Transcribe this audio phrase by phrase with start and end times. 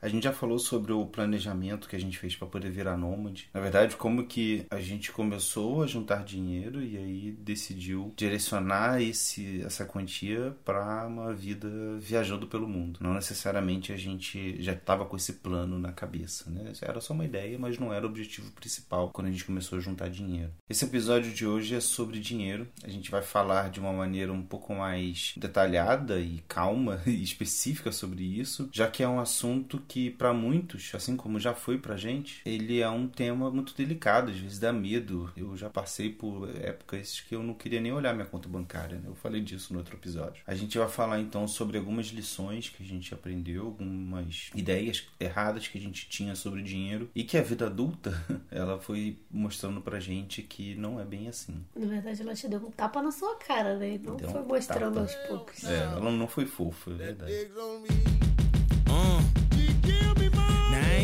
[0.00, 3.50] A gente já falou sobre o planejamento que a gente fez para poder virar nômade.
[3.52, 9.60] Na verdade, como que a gente começou a juntar dinheiro e aí decidiu direcionar esse,
[9.62, 13.00] essa quantia para uma vida viajando pelo mundo.
[13.02, 16.72] Não necessariamente a gente já estava com esse plano na cabeça, né?
[16.80, 19.80] Era só uma ideia, mas não era o objetivo principal quando a gente começou a
[19.80, 20.52] juntar dinheiro.
[20.70, 22.68] Esse episódio de hoje é sobre dinheiro.
[22.84, 27.90] A gente vai falar de uma maneira um pouco mais detalhada e calma e específica
[27.90, 31.96] sobre isso, já que é um assunto que para muitos, assim como já foi pra
[31.96, 35.32] gente, ele é um tema muito delicado, às vezes dá medo.
[35.36, 39.04] Eu já passei por épocas que eu não queria nem olhar minha conta bancária, né?
[39.06, 40.42] Eu falei disso no outro episódio.
[40.46, 45.66] A gente vai falar então sobre algumas lições que a gente aprendeu, algumas ideias erradas
[45.66, 48.12] que a gente tinha sobre dinheiro e que a vida adulta,
[48.50, 51.64] ela foi mostrando pra gente que não é bem assim.
[51.74, 53.98] Na verdade, ela te deu um tapa na sua cara, né?
[54.02, 55.00] Não Deu foi mostrando tapa.
[55.00, 55.64] aos poucos.
[55.64, 57.32] É, ela não foi fofa, é verdade.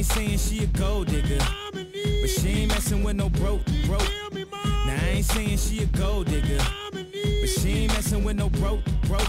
[0.04, 1.38] Ain't saying she a gold digger,
[1.72, 4.06] but she ain't messing with no broke, broke.
[4.86, 8.84] Now I ain't saying she a gold digger, but she ain't messing with no broke,
[9.06, 9.26] broke.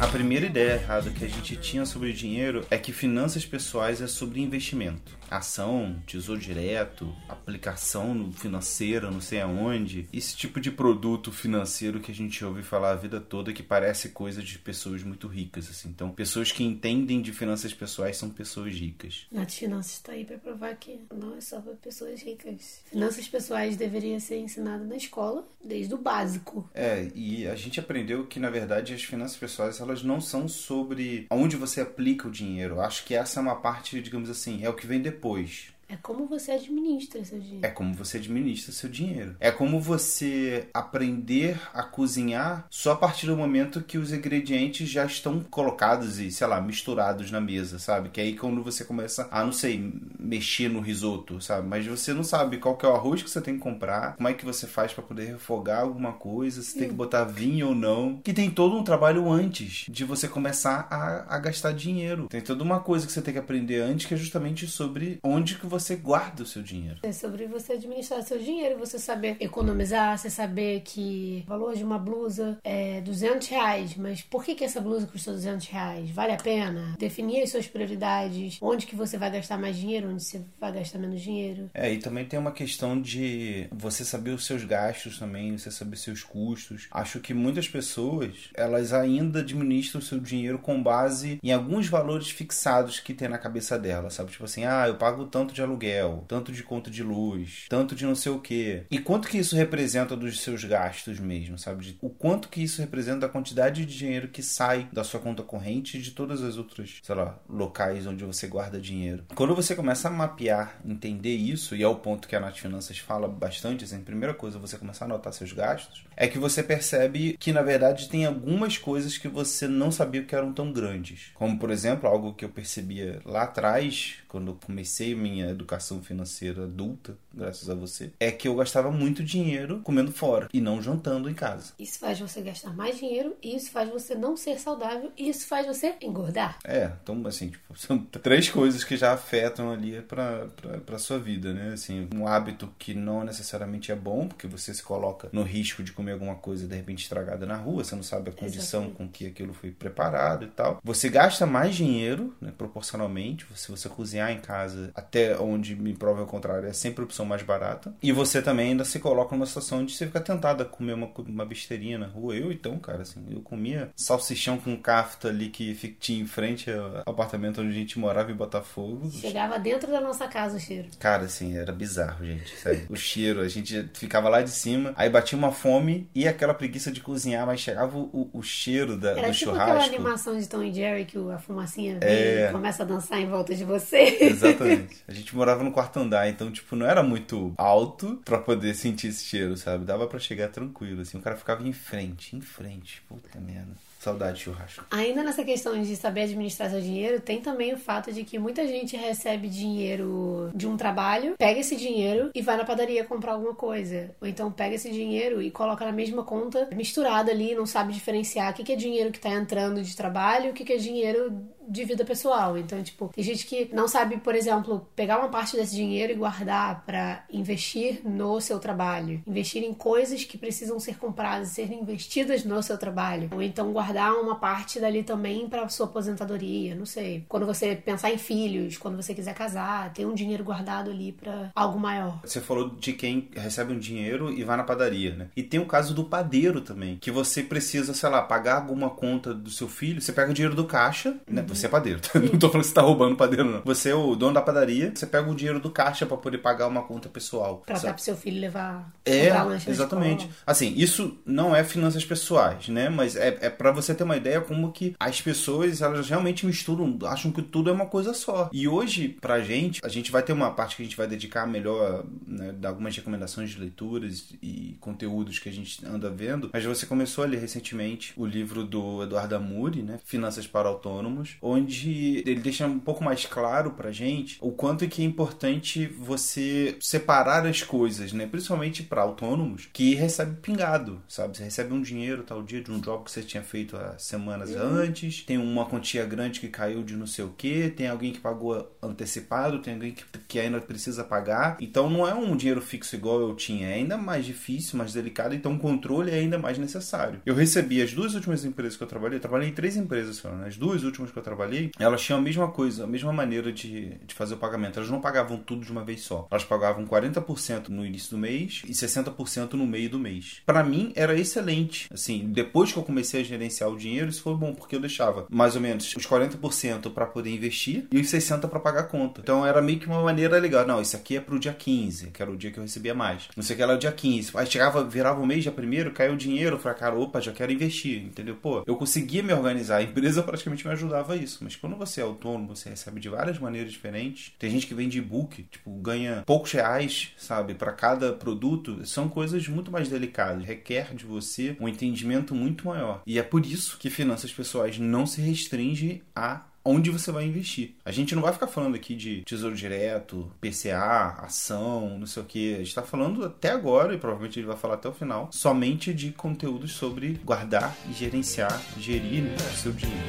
[0.00, 4.06] A primeira ideia errada que a gente tinha sobre dinheiro é que finanças pessoais é
[4.06, 5.18] sobre investimento.
[5.30, 10.08] Ação, tesouro direto, aplicação no financeira, não sei aonde.
[10.12, 14.08] Esse tipo de produto financeiro que a gente ouve falar a vida toda que parece
[14.08, 15.90] coisa de pessoas muito ricas, assim.
[15.90, 19.26] Então, pessoas que entendem de finanças pessoais são pessoas ricas.
[19.30, 22.80] Nath Finanças está aí para provar que não é só para pessoas ricas.
[22.86, 26.70] Finanças pessoais deveria ser ensinado na escola, desde o básico.
[26.74, 31.26] É, e a gente aprendeu que, na verdade, as finanças pessoais, elas não são sobre
[31.30, 32.80] onde você aplica o dinheiro.
[32.80, 35.72] Acho que essa é uma parte, digamos assim, é o que vem depois.
[35.88, 37.66] É como você administra seu dinheiro.
[37.66, 39.36] É como você administra seu dinheiro.
[39.40, 45.06] É como você aprender a cozinhar só a partir do momento que os ingredientes já
[45.06, 48.10] estão colocados e, sei lá, misturados na mesa, sabe?
[48.10, 51.66] Que aí quando você começa a, não sei, mexer no risoto, sabe?
[51.66, 54.28] Mas você não sabe qual que é o arroz que você tem que comprar, como
[54.28, 57.74] é que você faz para poder refogar alguma coisa, se tem que botar vinho ou
[57.74, 58.18] não.
[58.18, 62.28] Que tem todo um trabalho antes de você começar a, a gastar dinheiro.
[62.28, 65.54] Tem toda uma coisa que você tem que aprender antes que é justamente sobre onde
[65.54, 66.98] que você guarda o seu dinheiro.
[67.02, 71.84] É sobre você administrar seu dinheiro, você saber economizar, você saber que o valor de
[71.84, 76.10] uma blusa é 200 reais, mas por que, que essa blusa custou 200 reais?
[76.10, 76.96] Vale a pena?
[76.98, 80.98] Definir as suas prioridades, onde que você vai gastar mais dinheiro, onde você vai gastar
[80.98, 81.70] menos dinheiro.
[81.74, 85.96] É, e também tem uma questão de você saber os seus gastos também, você saber
[85.96, 86.88] seus custos.
[86.90, 92.30] Acho que muitas pessoas, elas ainda administram o seu dinheiro com base em alguns valores
[92.30, 94.30] fixados que tem na cabeça dela, sabe?
[94.30, 98.04] Tipo assim, ah, eu pago tanto de aluguel, tanto de conta de luz, tanto de
[98.04, 98.84] não sei o quê.
[98.90, 101.84] E quanto que isso representa dos seus gastos mesmo, sabe?
[101.84, 105.42] De- o quanto que isso representa da quantidade de dinheiro que sai da sua conta
[105.42, 109.24] corrente e de todas as outras, sei lá, locais onde você guarda dinheiro.
[109.34, 112.98] Quando você começa a mapear, entender isso, e é o ponto que a Nath Finanças
[112.98, 117.36] fala bastante, assim, primeira coisa, você começar a anotar seus gastos, é que você percebe
[117.38, 121.30] que, na verdade, tem algumas coisas que você não sabia que eram tão grandes.
[121.34, 126.64] Como, por exemplo, algo que eu percebia lá atrás, quando eu comecei minha educação financeira
[126.64, 131.30] adulta, graças a você, é que eu gastava muito dinheiro comendo fora e não jantando
[131.30, 131.72] em casa.
[131.78, 135.66] Isso faz você gastar mais dinheiro, isso faz você não ser saudável, e isso faz
[135.66, 136.58] você engordar.
[136.64, 141.18] É, então assim, tipo, são três coisas que já afetam ali pra, pra, pra sua
[141.18, 141.72] vida, né?
[141.74, 145.92] Assim, um hábito que não necessariamente é bom, porque você se coloca no risco de
[145.92, 148.96] comer alguma coisa de repente estragada na rua, você não sabe a condição Exatamente.
[148.96, 150.80] com que aquilo foi preparado e tal.
[150.82, 156.22] Você gasta mais dinheiro, né, proporcionalmente, se você cozinhar em casa, até onde me prova
[156.22, 157.94] o contrário, é sempre a opção mais barata.
[158.02, 161.10] E você também ainda se coloca numa situação de você ficar tentado a comer uma,
[161.26, 162.36] uma besteirinha na rua.
[162.36, 167.02] Eu então, cara, assim, eu comia salsichão com kafta ali que tinha em frente ao
[167.12, 169.10] apartamento onde a gente morava em Botafogo.
[169.10, 170.88] Chegava dentro da nossa casa o cheiro.
[170.98, 172.56] Cara, assim, era bizarro, gente.
[172.56, 172.86] Sério.
[172.88, 176.90] O cheiro, a gente ficava lá de cima, aí batia uma fome e aquela preguiça
[176.92, 179.94] de cozinhar, mas chegava o, o cheiro da, Era do tipo aquela churrasco.
[179.94, 182.48] animação de Tom e Jerry que a fumacinha vem É.
[182.48, 184.18] e começa a dançar em volta de você.
[184.20, 184.96] Exatamente.
[185.08, 189.08] A gente morava no quarto andar, então, tipo, não era muito alto pra poder sentir
[189.08, 189.84] esse cheiro, sabe?
[189.84, 191.18] Dava pra chegar tranquilo, assim.
[191.18, 193.02] O cara ficava em frente, em frente.
[193.08, 193.72] Puta merda.
[193.98, 194.84] Saudade de churrasco.
[194.92, 198.66] Ainda nessa questão de saber administrar seu dinheiro, tem também o fato de que muita
[198.66, 203.54] gente recebe dinheiro de um trabalho, pega esse dinheiro e vai na padaria comprar alguma
[203.54, 204.10] coisa.
[204.20, 208.52] Ou então pega esse dinheiro e coloca na mesma conta, misturado ali, não sabe diferenciar
[208.52, 212.04] o que é dinheiro que tá entrando de trabalho, o que é dinheiro de vida
[212.04, 212.56] pessoal.
[212.56, 216.16] Então, tipo, tem gente que não sabe, por exemplo, pegar uma parte desse dinheiro e
[216.16, 222.44] guardar para investir no seu trabalho, investir em coisas que precisam ser compradas, serem investidas
[222.44, 227.24] no seu trabalho, ou então guardar uma parte dali também para sua aposentadoria, não sei.
[227.28, 231.50] Quando você pensar em filhos, quando você quiser casar, ter um dinheiro guardado ali para
[231.54, 232.20] algo maior.
[232.24, 235.28] Você falou de quem recebe um dinheiro e vai na padaria, né?
[235.36, 239.34] E tem o caso do padeiro também, que você precisa, sei lá, pagar alguma conta
[239.34, 241.42] do seu filho, você pega o dinheiro do caixa, né?
[241.58, 242.18] Você é padeiro, tá?
[242.18, 243.62] não tô falando que você tá roubando padeiro, não.
[243.64, 246.66] Você é o dono da padaria, você pega o dinheiro do caixa para poder pagar
[246.66, 247.62] uma conta pessoal.
[247.66, 249.30] Pra dar pro seu filho levar É,
[249.66, 250.28] exatamente.
[250.46, 252.88] Assim, isso não é finanças pessoais, né?
[252.88, 256.98] Mas é, é para você ter uma ideia como que as pessoas, elas realmente misturam,
[257.04, 258.48] acham que tudo é uma coisa só.
[258.52, 261.46] E hoje, pra gente, a gente vai ter uma parte que a gente vai dedicar
[261.46, 266.50] melhor, né, dar algumas recomendações de leituras e conteúdos que a gente anda vendo.
[266.52, 269.98] Mas você começou a ler recentemente o livro do Eduardo Amuri, né?
[270.04, 275.02] Finanças para Autônomos, onde ele deixa um pouco mais claro pra gente o quanto que
[275.02, 278.26] é importante você separar as coisas, né?
[278.26, 281.36] Principalmente para autônomos que recebe pingado, sabe?
[281.36, 284.54] Você recebe um dinheiro tal dia de um job que você tinha feito há semanas
[284.54, 288.20] antes, tem uma quantia grande que caiu de não sei o que, tem alguém que
[288.20, 291.56] pagou antecipado, tem alguém que, que ainda precisa pagar.
[291.60, 295.34] Então não é um dinheiro fixo igual eu tinha, é ainda mais difícil, mais delicado,
[295.34, 297.20] então o controle é ainda mais necessário.
[297.24, 300.30] Eu recebi as duas últimas empresas que eu trabalhei, eu trabalhei em três empresas só,
[300.30, 300.48] né?
[300.48, 301.37] As duas últimas que eu trabalhei,
[301.78, 304.78] elas tinham a mesma coisa, a mesma maneira de, de fazer o pagamento.
[304.78, 306.26] Elas não pagavam tudo de uma vez só.
[306.30, 310.40] Elas pagavam 40% no início do mês e 60% no meio do mês.
[310.46, 311.88] Pra mim era excelente.
[311.92, 315.26] Assim, depois que eu comecei a gerenciar o dinheiro, isso foi bom, porque eu deixava
[315.28, 319.20] mais ou menos os 40% pra poder investir e os 60% pra pagar a conta.
[319.20, 320.66] Então era meio que uma maneira legal.
[320.66, 323.28] Não, isso aqui é pro dia 15, que era o dia que eu recebia mais.
[323.36, 324.32] Não sei o que era o dia 15.
[324.34, 327.32] Aí chegava, virava o mês dia primeiro, caiu o dinheiro, eu falei, cara, opa, já
[327.32, 328.36] quero investir, entendeu?
[328.36, 329.78] Pô, eu conseguia me organizar.
[329.78, 331.42] A empresa praticamente me ajudava isso.
[331.42, 334.32] Mas quando você é autônomo, você recebe de várias maneiras diferentes.
[334.38, 338.84] Tem gente que vende e-book, tipo, ganha poucos reais, sabe, para cada produto.
[338.86, 340.44] São coisas muito mais delicadas.
[340.44, 343.02] Requer de você um entendimento muito maior.
[343.06, 347.70] E é por isso que finanças pessoais não se restringe a onde você vai investir.
[347.82, 352.26] A gente não vai ficar falando aqui de tesouro direto, PCA, ação, não sei o
[352.26, 352.54] que.
[352.54, 355.94] A gente está falando até agora, e provavelmente ele vai falar até o final, somente
[355.94, 360.02] de conteúdos sobre guardar e gerenciar, gerir né, o seu dinheiro.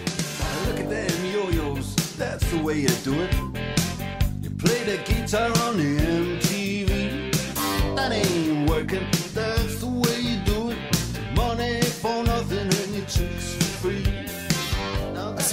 [0.68, 3.34] Look at them yo-yos, that's the way you do it.
[4.44, 7.32] You play the guitar on MTV.
[7.96, 10.78] That ain't working, that's the way you do it.
[11.36, 14.29] Money for nothing and your chicks for free.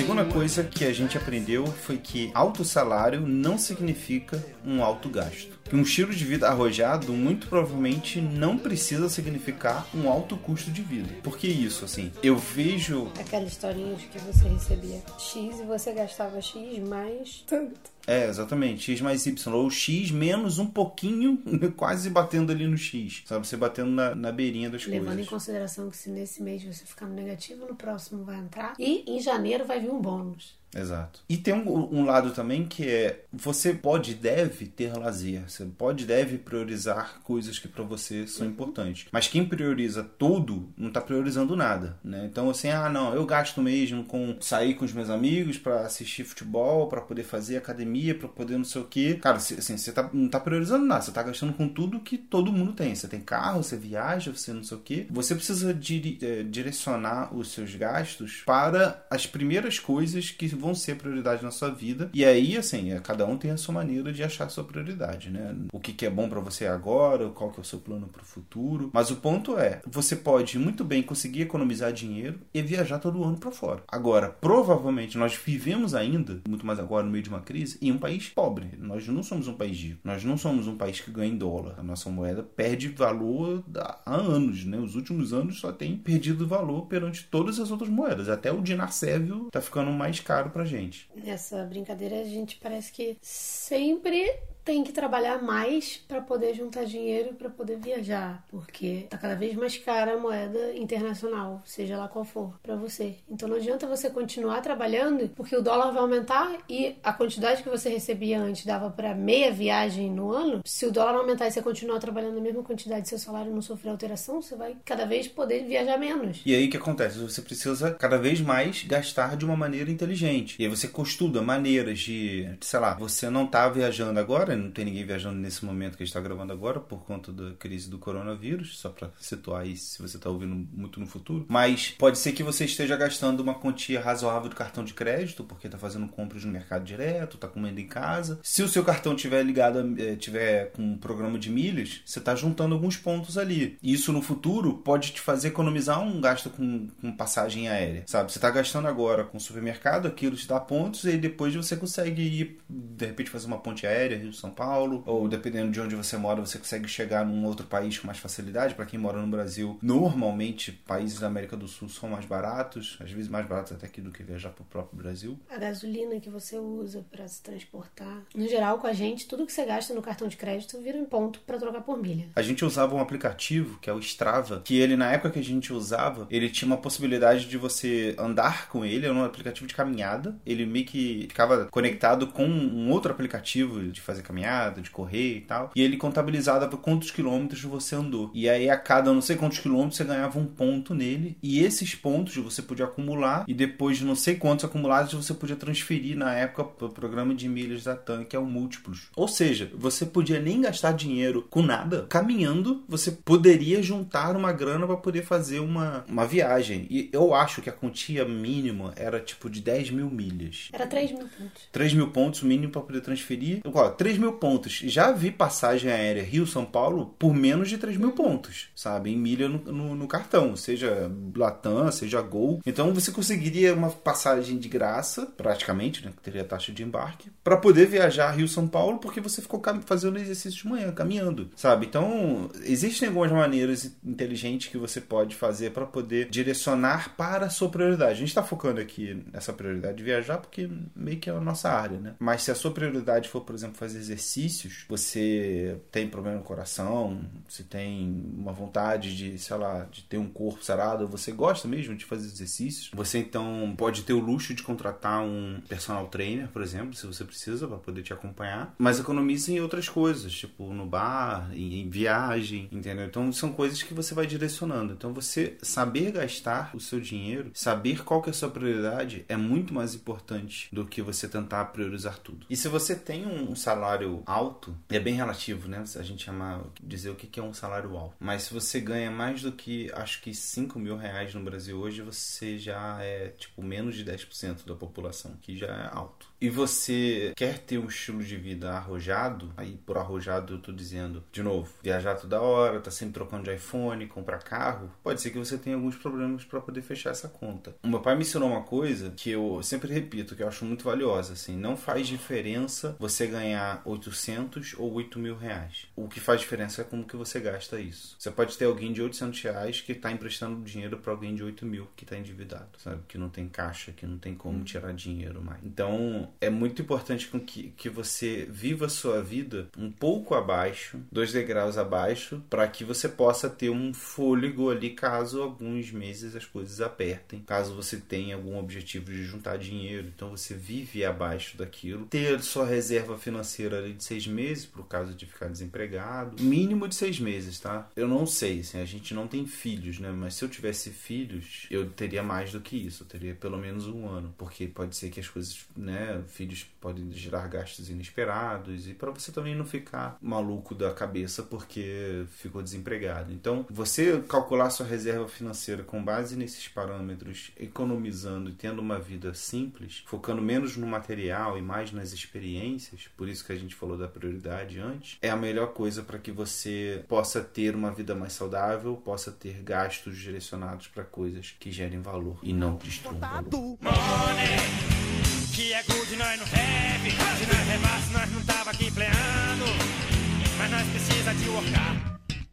[0.07, 5.59] Segunda coisa que a gente aprendeu foi que alto salário não significa um alto gasto.
[5.65, 10.81] Que um estilo de vida arrojado muito provavelmente não precisa significar um alto custo de
[10.81, 11.13] vida.
[11.25, 12.13] Por que isso, assim?
[12.23, 17.96] Eu vejo Aquela historinha de que você recebia X e você gastava X mais tanto.
[18.07, 18.93] É, exatamente.
[18.93, 19.53] X mais Y.
[19.55, 21.43] Ou X menos um pouquinho,
[21.77, 23.23] quase batendo ali no X.
[23.27, 23.47] Sabe?
[23.47, 25.29] Você batendo na, na beirinha das Levando em coisas.
[25.29, 28.75] consideração que se nesse mês você ficar no negativo, no próximo vai entrar.
[28.79, 30.55] E em janeiro vai vir um bônus.
[30.75, 31.21] Exato.
[31.29, 35.49] E tem um, um lado também que é você pode e deve ter lazer.
[35.49, 39.07] Você pode e deve priorizar coisas que pra você são importantes.
[39.11, 42.27] Mas quem prioriza tudo não tá priorizando nada, né?
[42.31, 46.25] Então assim, ah, não, eu gasto mesmo com sair com os meus amigos pra assistir
[46.25, 49.19] futebol, pra poder fazer academia, pra poder não sei o quê.
[49.21, 52.53] Cara, assim, você tá, não tá priorizando nada, você tá gastando com tudo que todo
[52.53, 52.95] mundo tem.
[52.95, 55.07] Você tem carro, você viaja, você não sei o quê.
[55.11, 60.97] Você precisa diri- eh, direcionar os seus gastos para as primeiras coisas que vão ser
[60.97, 62.11] prioridade na sua vida.
[62.13, 65.31] E aí, assim, é, cada um tem a sua maneira de achar a sua prioridade,
[65.31, 65.55] né?
[65.73, 68.25] O que, que é bom pra você agora, qual que é o seu plano pro
[68.25, 68.91] futuro.
[68.93, 73.39] Mas o ponto é, você pode muito bem conseguir economizar dinheiro e viajar todo ano
[73.39, 73.83] pra fora.
[73.89, 77.99] Agora, provavelmente nós vivemos ainda, muito mais agora no meio de uma crise, em um
[77.99, 78.71] país pobre.
[78.79, 80.01] Nós não somos um país rico.
[80.05, 81.75] Nós não somos um país que ganha em dólar.
[81.79, 84.79] A nossa moeda perde valor há anos, né?
[84.79, 88.29] Os últimos anos só tem perdido valor perante todas as outras moedas.
[88.29, 91.09] Até o dinar sérvio tá ficando mais caro pra gente.
[91.15, 94.25] Nessa brincadeira, a gente parece que sempre
[94.67, 99.55] tem que trabalhar mais para poder juntar dinheiro para poder viajar, porque tá cada vez
[99.55, 103.15] mais cara a moeda internacional, seja lá qual for, para você.
[103.31, 107.69] Então não adianta você continuar trabalhando, porque o dólar vai aumentar e a quantidade que
[107.69, 110.63] você recebia antes dava para meia viagem no ano.
[110.65, 113.91] Se o dólar aumentar e você continuar trabalhando a mesma quantidade, seu salário não sofrer
[113.91, 116.43] alteração, você vai cada vez poder viajar menos.
[116.45, 117.19] E aí o que acontece?
[117.21, 120.57] Você precisa cada vez mais gastar de uma maneira inteligente.
[120.59, 124.85] E aí você estuda maneiras de, sei lá, você não tá viajando agora, Não tem
[124.85, 127.99] ninguém viajando nesse momento que a gente está gravando agora por conta da crise do
[127.99, 131.47] coronavírus, só para situar aí se você está ouvindo muito no futuro.
[131.49, 135.67] Mas pode ser que você esteja gastando uma quantia razoável do cartão de crédito, porque
[135.67, 138.39] está fazendo compras no mercado direto, está comendo em casa.
[138.43, 142.35] Se o seu cartão tiver ligado, eh, tiver com um programa de milhas, você está
[142.35, 143.79] juntando alguns pontos ali.
[143.83, 148.33] E isso no futuro pode te fazer economizar um gasto com, com passagem aérea, sabe?
[148.33, 152.59] Você está gastando agora com supermercado, aquilo te dá pontos e depois você consegue ir,
[152.69, 156.59] de repente, fazer uma ponte aérea Rio-São Paulo, ou dependendo de onde você mora, você
[156.59, 158.75] consegue chegar num outro país com mais facilidade.
[158.75, 163.11] Para quem mora no Brasil, normalmente países da América do Sul são mais baratos, às
[163.11, 165.39] vezes mais baratos até aqui do que viajar para o próprio Brasil.
[165.51, 168.23] A gasolina que você usa para se transportar.
[168.35, 171.05] No geral, com a gente, tudo que você gasta no cartão de crédito vira um
[171.05, 172.29] ponto para trocar por milha.
[172.35, 175.45] A gente usava um aplicativo que é o Strava, que ele na época que a
[175.45, 179.75] gente usava, ele tinha uma possibilidade de você andar com ele, era um aplicativo de
[179.75, 180.37] caminhada.
[180.45, 184.36] Ele meio que ficava conectado com um outro aplicativo de fazer caminhada,
[184.83, 185.71] de correr e tal.
[185.75, 188.31] E ele contabilizava quantos quilômetros você andou.
[188.35, 191.37] E aí a cada não sei quantos quilômetros você ganhava um ponto nele.
[191.43, 195.57] E esses pontos você podia acumular e depois de não sei quantos acumulados você podia
[195.57, 199.09] transferir na época para o programa de milhas da TAM, que é o Múltiplos.
[199.17, 202.07] Ou seja, você podia nem gastar dinheiro com nada.
[202.09, 206.87] Caminhando, você poderia juntar uma grana para poder fazer uma, uma viagem.
[206.91, 210.69] E eu acho que a quantia mínima era tipo de 10 mil milhas.
[210.73, 211.69] Era 3 mil pontos.
[211.73, 213.61] 3 mil pontos o mínimo para poder transferir.
[213.65, 214.81] Ó, 3 mil pontos.
[214.85, 219.13] Já vi passagem aérea Rio-São Paulo por menos de 3 mil pontos, sabe?
[219.13, 222.61] Em milha no, no, no cartão, seja Latam, seja Gol.
[222.67, 226.13] Então você conseguiria uma passagem de graça, praticamente, né?
[226.17, 230.63] Que teria taxa de embarque, para poder viajar Rio-São Paulo, porque você ficou fazendo exercício
[230.63, 231.87] de manhã, caminhando, sabe?
[231.87, 237.69] Então existem algumas maneiras inteligentes que você pode fazer para poder direcionar para a sua
[237.69, 238.13] prioridade.
[238.13, 241.71] A gente está focando aqui nessa prioridade de viajar porque meio que é a nossa
[241.71, 242.15] área, né?
[242.19, 247.21] Mas se a sua prioridade for, por exemplo, fazer exercícios, você tem problema no coração,
[247.49, 251.95] você tem uma vontade de, sei lá, de ter um corpo sarado, você gosta mesmo
[251.95, 256.63] de fazer exercícios, você então pode ter o luxo de contratar um personal trainer, por
[256.63, 260.87] exemplo, se você precisa, para poder te acompanhar, mas economize em outras coisas, tipo no
[260.87, 263.07] bar, em viagem, entendeu?
[263.07, 264.93] Então são coisas que você vai direcionando.
[264.93, 269.37] Então você saber gastar o seu dinheiro, saber qual que é a sua prioridade é
[269.37, 272.47] muito mais importante do que você tentar priorizar tudo.
[272.49, 273.96] E se você tem um salário
[274.27, 275.85] alto, é bem relativo, né?
[275.97, 278.17] A gente chama dizer o que é um salário alto.
[278.19, 282.03] Mas se você ganha mais do que acho que 5 mil reais no Brasil hoje,
[282.03, 286.27] você já é tipo menos de 10% da população, que já é alto.
[286.41, 291.25] E você quer ter um estilo de vida arrojado, aí por arrojado eu tô dizendo,
[291.33, 295.39] de novo, viajar toda hora, tá sempre trocando de iPhone, comprar carro, pode ser que
[295.39, 297.75] você tenha alguns problemas para poder fechar essa conta.
[297.83, 300.85] O meu pai me ensinou uma coisa que eu sempre repito, que eu acho muito
[300.85, 305.87] valiosa, assim, não faz diferença você ganhar 800 ou 8 mil reais.
[305.95, 308.17] O que faz diferença é como que você gasta isso.
[308.19, 311.65] Você pode ter alguém de 800 reais que está emprestando dinheiro para alguém de 8
[311.65, 313.03] mil que está endividado, sabe?
[313.09, 315.61] Que não tem caixa, que não tem como tirar dinheiro mais.
[315.65, 321.33] Então, é muito importante que, que você viva a sua vida um pouco abaixo, dois
[321.33, 326.81] degraus abaixo, para que você possa ter um fôlego ali caso alguns meses as coisas
[326.81, 330.09] apertem, caso você tenha algum objetivo de juntar dinheiro.
[330.15, 332.07] Então, você vive abaixo daquilo.
[332.07, 336.43] Ter sua reserva financeira ali de seis meses, por caso de ficar desempregado.
[336.43, 337.89] Mínimo de seis meses, tá?
[337.97, 340.11] Eu não sei, assim, a gente não tem filhos, né?
[340.11, 343.03] Mas se eu tivesse filhos, eu teria mais do que isso.
[343.03, 344.35] Eu teria pelo menos um ano.
[344.37, 346.23] Porque pode ser que as coisas, né?
[346.29, 348.89] Filhos podem gerar gastos inesperados.
[348.89, 353.33] E para você também não ficar maluco da cabeça porque ficou desempregado.
[353.33, 359.35] Então, você calcular sua reserva financeira com base nesses parâmetros, economizando e tendo uma vida
[359.35, 363.97] simples, focando menos no material e mais nas experiências, por isso que a gente falou
[363.97, 368.33] da prioridade antes, é a melhor coisa para que você possa ter uma vida mais
[368.33, 373.79] saudável, possa ter gastos direcionados para coisas que gerem valor e não destruam valor.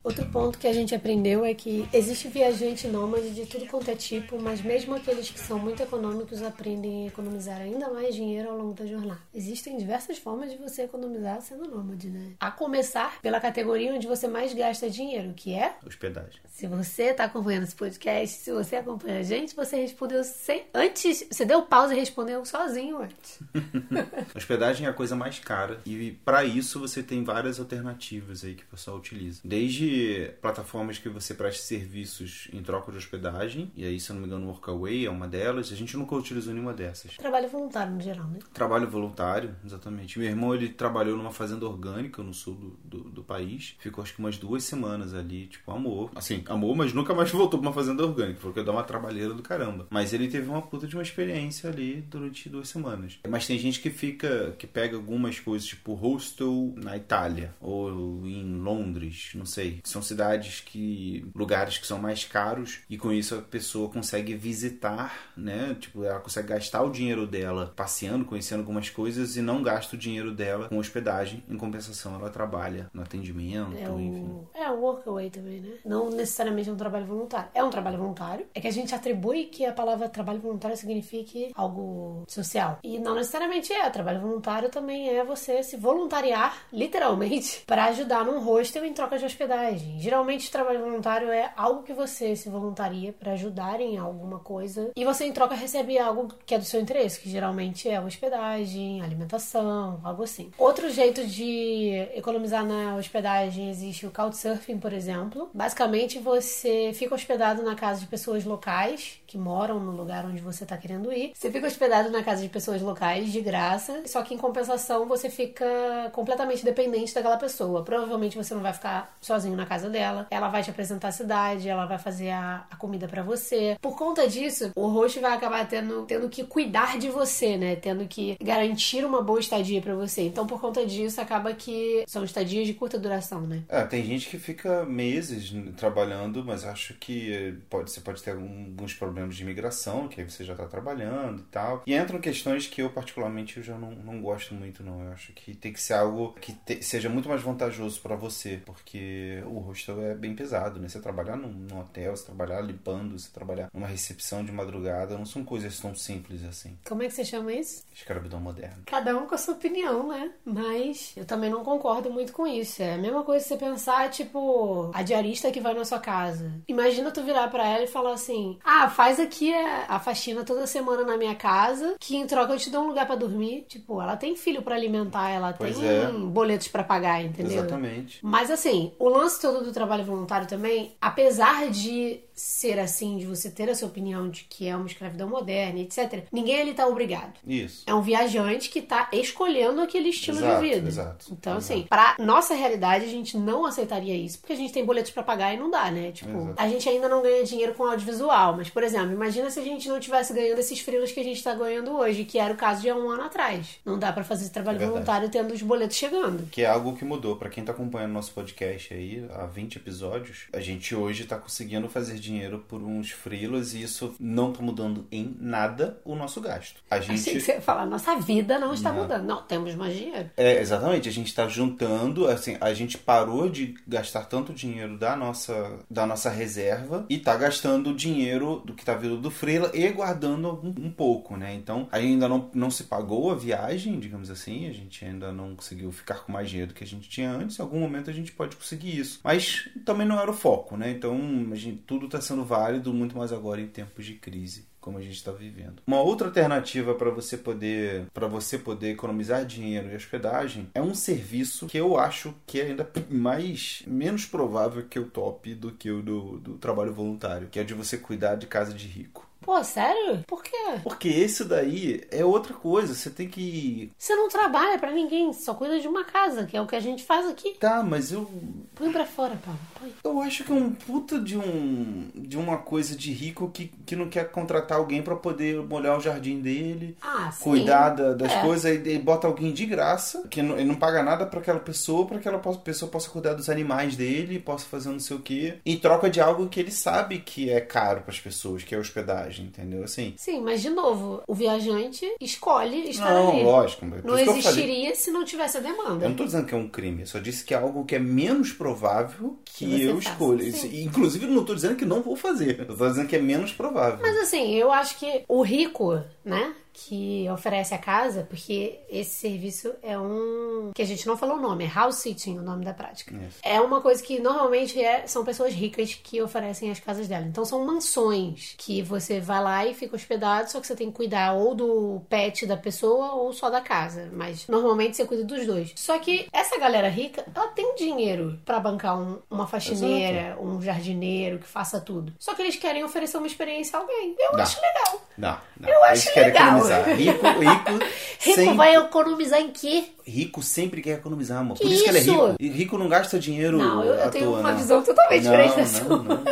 [0.04, 3.96] Outro ponto que a gente aprendeu é que existe viajante nômade de tudo quanto é
[3.96, 8.58] tipo, mas mesmo aqueles que são muito econômicos aprendem a economizar ainda mais dinheiro ao
[8.58, 9.22] longo da jornada.
[9.34, 12.34] Existem diversas formas de você economizar sendo nômade, né?
[12.38, 16.42] A começar pela categoria onde você mais gasta dinheiro, que é Hospedagem.
[16.52, 20.66] se você está acompanhando esse podcast, se você acompanha a gente, você respondeu sem...
[20.74, 23.40] antes, você deu pausa e respondeu sozinho antes.
[24.36, 28.64] Hospedagem é a coisa mais cara e para isso você tem várias alternativas aí que
[28.64, 29.40] o pessoal utiliza.
[29.46, 29.93] Desde
[30.42, 34.28] plataformas que você presta serviços em troca de hospedagem, e aí, se eu não me
[34.28, 35.72] engano, o Workaway é uma delas.
[35.72, 37.18] A gente nunca utilizou nenhuma dessas.
[37.18, 38.40] Trabalho voluntário no geral, né?
[38.54, 40.20] Trabalho voluntário, exatamente.
[40.20, 43.76] Meu irmão, ele trabalhou numa fazenda orgânica no sul do, do, do país.
[43.80, 46.12] Ficou acho que umas duas semanas ali, tipo, amor.
[46.16, 48.40] Assim, amor, mas nunca mais voltou pra uma fazenda orgânica.
[48.40, 49.88] Falou que ia dar uma trabalheira do caramba.
[49.90, 53.20] Mas ele teve uma puta de uma experiência ali durante duas semanas.
[53.28, 58.56] Mas tem gente que fica, que pega algumas coisas, tipo hostel na Itália ou em
[58.58, 59.80] Londres, não sei.
[59.84, 61.26] São cidades que.
[61.36, 65.76] lugares que são mais caros e com isso a pessoa consegue visitar, né?
[65.80, 70.00] Tipo, ela consegue gastar o dinheiro dela passeando, conhecendo algumas coisas e não gasta o
[70.00, 71.44] dinheiro dela com hospedagem.
[71.50, 74.24] Em compensação, ela trabalha no atendimento, É enfim.
[74.24, 75.74] o, é o workaway também, né?
[75.86, 77.50] Não necessariamente é um trabalho voluntário.
[77.54, 78.46] É um trabalho voluntário.
[78.54, 82.80] É que a gente atribui que a palavra trabalho voluntário signifique algo social.
[82.84, 83.90] E não necessariamente é.
[83.90, 89.26] Trabalho voluntário também é você se voluntariar, literalmente, para ajudar num hostel em troca de
[89.26, 89.73] hospedagem.
[89.98, 95.06] Geralmente, trabalho voluntário é algo que você se voluntaria para ajudar em alguma coisa e
[95.06, 100.00] você, em troca, recebe algo que é do seu interesse, que geralmente é hospedagem, alimentação,
[100.04, 100.52] algo assim.
[100.58, 105.50] Outro jeito de economizar na hospedagem existe o Couchsurfing, por exemplo.
[105.54, 110.64] Basicamente, você fica hospedado na casa de pessoas locais que moram no lugar onde você
[110.64, 111.32] está querendo ir.
[111.34, 115.30] Você fica hospedado na casa de pessoas locais de graça, só que em compensação você
[115.30, 115.66] fica
[116.12, 117.84] completamente dependente daquela pessoa.
[117.84, 120.28] Provavelmente você não vai ficar sozinho na casa dela.
[120.32, 123.78] Ela vai te apresentar a cidade, ela vai fazer a, a comida para você.
[123.82, 127.76] Por conta disso, o host vai acabar tendo, tendo que cuidar de você, né?
[127.76, 130.24] Tendo que garantir uma boa estadia para você.
[130.24, 133.64] Então, por conta disso, acaba que são estadias de curta duração, né?
[133.70, 138.94] É, tem gente que fica meses trabalhando, mas acho que pode, você pode ter alguns
[138.94, 141.84] problemas de imigração, que aí você já está trabalhando e tal.
[141.86, 145.02] E entram questões que eu, particularmente, eu já não, não gosto muito, não.
[145.04, 148.60] Eu acho que tem que ser algo que te- seja muito mais vantajoso para você,
[148.66, 150.88] porque o hostel é bem pesado, né?
[150.90, 155.26] Você trabalhar num, num hotel, você trabalhar limpando, você trabalhar numa recepção de madrugada, não
[155.26, 156.78] são coisas tão simples assim.
[156.88, 157.84] Como é que você chama isso?
[157.94, 158.78] Escravidão moderna.
[158.86, 160.32] Cada um com a sua opinião, né?
[160.46, 162.82] Mas eu também não concordo muito com isso.
[162.82, 166.52] É a mesma coisa você pensar, tipo, a diarista que vai na sua casa.
[166.68, 171.04] Imagina tu virar pra ela e falar assim: Ah, faz aqui a, faxina toda semana
[171.04, 173.66] na minha casa, que em troca eu te dou um lugar pra dormir.
[173.68, 176.08] Tipo, ela tem filho pra alimentar, ela Pois tem é.
[176.12, 177.60] boletos pra pagar, entendeu?
[177.60, 178.20] Exatamente.
[178.22, 183.50] Mas assim, o lance todo do trabalho voluntário também, apesar de ser assim, de você
[183.50, 187.34] ter a sua opinião de que é uma escravidão moderna, etc., ninguém ali tá obrigado.
[187.46, 187.84] Isso.
[187.86, 190.88] É um viajante que tá escolhendo aquele estilo Exato, de vida.
[190.88, 191.74] exato, Então, exato.
[191.74, 195.24] assim, pra nossa realidade, a gente não aceitaria isso, porque a gente tem boletos pra
[195.24, 196.12] pagar e não dá, né?
[196.12, 196.54] Tipo, Exato.
[196.58, 199.88] a gente ainda não ganha dinheiro com audiovisual, mas, por exemplo, imagina se a gente
[199.88, 202.82] não tivesse ganhando esses frilos que a gente tá ganhando hoje, que era o caso
[202.82, 203.80] de há um ano atrás.
[203.86, 206.48] Não dá pra fazer esse trabalho É voluntário tendo os boletos chegando.
[206.50, 207.36] Que é algo que mudou.
[207.36, 211.88] Pra quem tá acompanhando nosso podcast aí, há 20 episódios, a gente hoje tá conseguindo
[211.90, 216.82] fazer dinheiro por uns freelas e isso não tá mudando em nada o nosso gasto.
[216.90, 217.42] A Achei que gente.
[217.42, 219.02] você ia falar, nossa vida não está Não.
[219.02, 219.26] mudando.
[219.26, 220.30] Não, temos mais dinheiro.
[220.38, 225.16] É, exatamente, a gente tá juntando, assim, a gente parou de gastar tanto dinheiro da
[225.16, 229.88] nossa, da nossa reserva e tá gastando dinheiro do que tá vindo do freela e
[229.90, 231.54] guardando um, um pouco, né?
[231.54, 235.92] Então, ainda não, não se pagou a viagem, digamos assim, a gente ainda não conseguiu
[235.92, 238.32] ficar com mais dinheiro do que a gente tinha antes, em algum momento a gente
[238.32, 239.20] pode conseguir isso.
[239.24, 240.92] Mas também não era o foco, né?
[240.92, 241.18] Então,
[241.52, 245.02] a gente, tudo tá sendo válido, muito mais agora em tempos de crise como a
[245.02, 245.82] gente está vivendo.
[245.88, 250.94] Uma outra alternativa para você poder para você poder economizar dinheiro e hospedagem é um
[250.94, 255.90] serviço que eu acho que é ainda mais menos provável que o top do que
[255.90, 259.26] o do, do trabalho voluntário, que é de você cuidar de casa de rico.
[259.44, 260.24] Pô, sério?
[260.28, 260.52] Por quê?
[260.84, 265.54] Porque esse daí é outra coisa, você tem que Você não trabalha pra ninguém, só
[265.54, 267.56] cuida de uma casa, que é o que a gente faz aqui.
[267.60, 268.30] tá, mas eu
[268.76, 269.60] Põe pra fora, Paulo.
[269.80, 269.94] Põe.
[270.04, 273.96] Eu acho que é um puta de um de uma coisa de rico que, que
[273.96, 277.44] não quer contratar alguém para poder molhar o jardim dele, Ah, sim.
[277.44, 278.42] cuidar da- das É.
[278.42, 282.06] coisas e, bota alguém de graça, que não, ele não paga nada para aquela pessoa,
[282.08, 285.56] para que aquela pessoa possa cuidar dos animais dele, possa fazer não sei o que,
[285.66, 288.78] em troca de algo que ele sabe que é caro para as pessoas, que é
[288.78, 289.84] hospedagem, entendeu?
[289.84, 290.14] Assim.
[290.18, 293.44] Sim, mas de novo, o viajante escolhe estar Não, ali.
[293.44, 296.06] lógico, Não eu falei- existiria se não tivesse a demanda.
[296.06, 297.96] Eu não tô dizendo que é um crime, eu só disse que é algo que
[297.96, 300.44] é menos provável que, eu escolha.
[300.74, 302.60] Inclusive, não tô dizendo que não vou fazer.
[302.68, 304.00] Eu tô dizendo que é menos provável.
[304.02, 306.54] Mas assim, eu acho que o rico, né?
[306.74, 310.72] Que oferece a casa, porque esse serviço é um.
[310.74, 313.16] que a gente não falou o nome, é house sitting o nome da prática.
[313.16, 313.38] Isso.
[313.44, 317.26] É uma coisa que normalmente é, são pessoas ricas que oferecem as casas dela.
[317.26, 320.96] Então são mansões que você vai lá e fica hospedado, só que você tem que
[320.98, 324.10] cuidar ou do pet da pessoa ou só da casa.
[324.12, 325.72] Mas normalmente você cuida dos dois.
[325.76, 331.40] Só que essa galera rica, ela tem dinheiro pra bancar um- uma faxineira, um jardineiro
[331.40, 332.14] que faça tudo.
[332.20, 334.16] Só que eles querem oferecer uma experiência a alguém.
[334.20, 334.44] Eu Dá.
[334.44, 335.02] acho legal.
[335.18, 335.70] Não, não.
[335.70, 336.63] Eu Eles acho legal.
[336.72, 336.96] Economizar.
[336.96, 337.86] Rico, rico,
[338.24, 339.84] Rico sempre, vai economizar em quê?
[340.06, 341.58] rico sempre quer economizar, amor.
[341.58, 342.12] Por isso, que ele é isso?
[342.12, 342.36] rico.
[342.38, 344.58] E rico não gasta dinheiro Não, eu, eu tenho toa, uma não.
[344.58, 345.88] visão totalmente Não, diferente da sua.
[345.90, 346.24] não, não.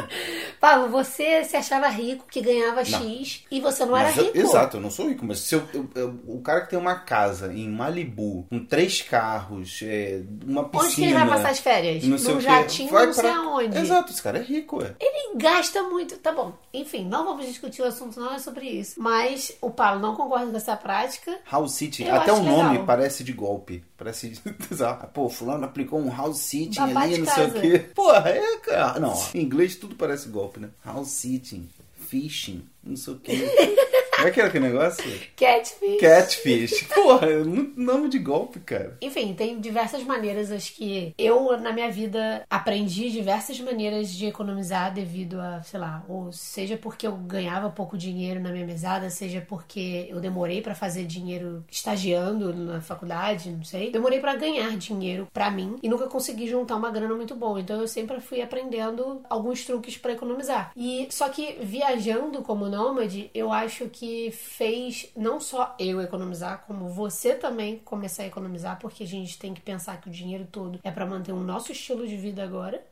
[0.60, 4.38] Pablo, você se achava rico, que ganhava X, e você não era Mas eu- rico.
[4.38, 6.96] exato, eu não sou rico, mas se eu, eu- eu- o cara que tem uma
[6.96, 10.86] casa em Malibu, com três carros, é, uma piscina.
[10.88, 12.04] Onde que ele vai passar as férias?
[12.04, 13.78] não sei Num o quê, jatinho, vai não sei pra- aonde.
[13.78, 14.94] Exato, esse cara é rico, ué.
[15.00, 16.18] Ele gasta muito.
[16.18, 16.52] Tá bom.
[16.74, 19.02] Enfim, não vamos discutir o assunto, não é sobre isso.
[19.02, 21.40] Mas o Paulo não concorda com essa prática.
[21.50, 22.86] House sitting, Eu até o nome legal.
[22.86, 23.84] parece de golpe.
[23.98, 24.40] Parece.
[24.86, 27.80] Ah, Pô, fulano aplicou um house sitting Babá ali, de não sei o quê.
[27.96, 29.00] Porra, é, cara.
[29.00, 30.70] Não, em inglês tudo parece golpe, né?
[30.86, 31.70] House sitting,
[32.08, 33.34] fishing, não sei o quê.
[34.22, 35.04] Como é que era aquele negócio?
[35.36, 36.00] Catfish.
[36.00, 36.84] Catfish.
[36.94, 38.96] Porra, é muito nome de golpe, cara.
[39.02, 44.94] Enfim, tem diversas maneiras, acho que eu, na minha vida, aprendi diversas maneiras de economizar
[44.94, 49.42] devido a, sei lá, ou seja porque eu ganhava pouco dinheiro na minha mesada, seja
[49.42, 53.92] porque eu demorei pra fazer dinheiro estagiando na faculdade, não sei.
[53.92, 57.60] Demorei pra ganhar dinheiro pra mim e nunca consegui juntar uma grana muito boa.
[57.60, 60.72] Então eu sempre fui aprendendo alguns truques pra economizar.
[60.76, 66.90] E só que viajando como nômade, eu acho que fez não só eu economizar, como
[66.90, 70.80] você também começar a economizar, porque a gente tem que pensar que o dinheiro todo
[70.84, 72.84] é pra manter o nosso estilo de vida agora.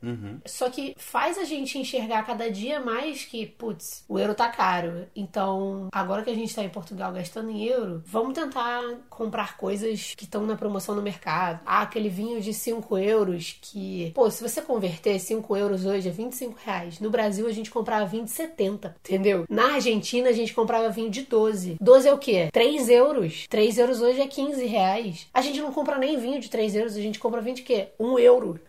[0.46, 5.06] Só que faz a gente enxergar cada dia mais que, putz, o euro tá caro.
[5.14, 10.14] Então, agora que a gente tá em Portugal gastando em euro, vamos tentar comprar coisas
[10.14, 11.60] que estão na promoção no mercado.
[11.64, 16.12] Ah, aquele vinho de 5 euros que, pô, se você converter 5 euros hoje é
[16.12, 17.00] 25 reais.
[17.00, 19.44] No Brasil a gente comprava vinho de 70, entendeu?
[19.48, 21.76] Na Argentina a gente comprava vinho de 12.
[21.80, 22.48] 12 é o quê?
[22.52, 23.46] 3 euros.
[23.48, 25.26] 3 euros hoje é 15 reais.
[25.34, 27.88] A gente não compra nem vinho de 3 euros, a gente compra vinho de quê?
[27.98, 28.60] 1 euro.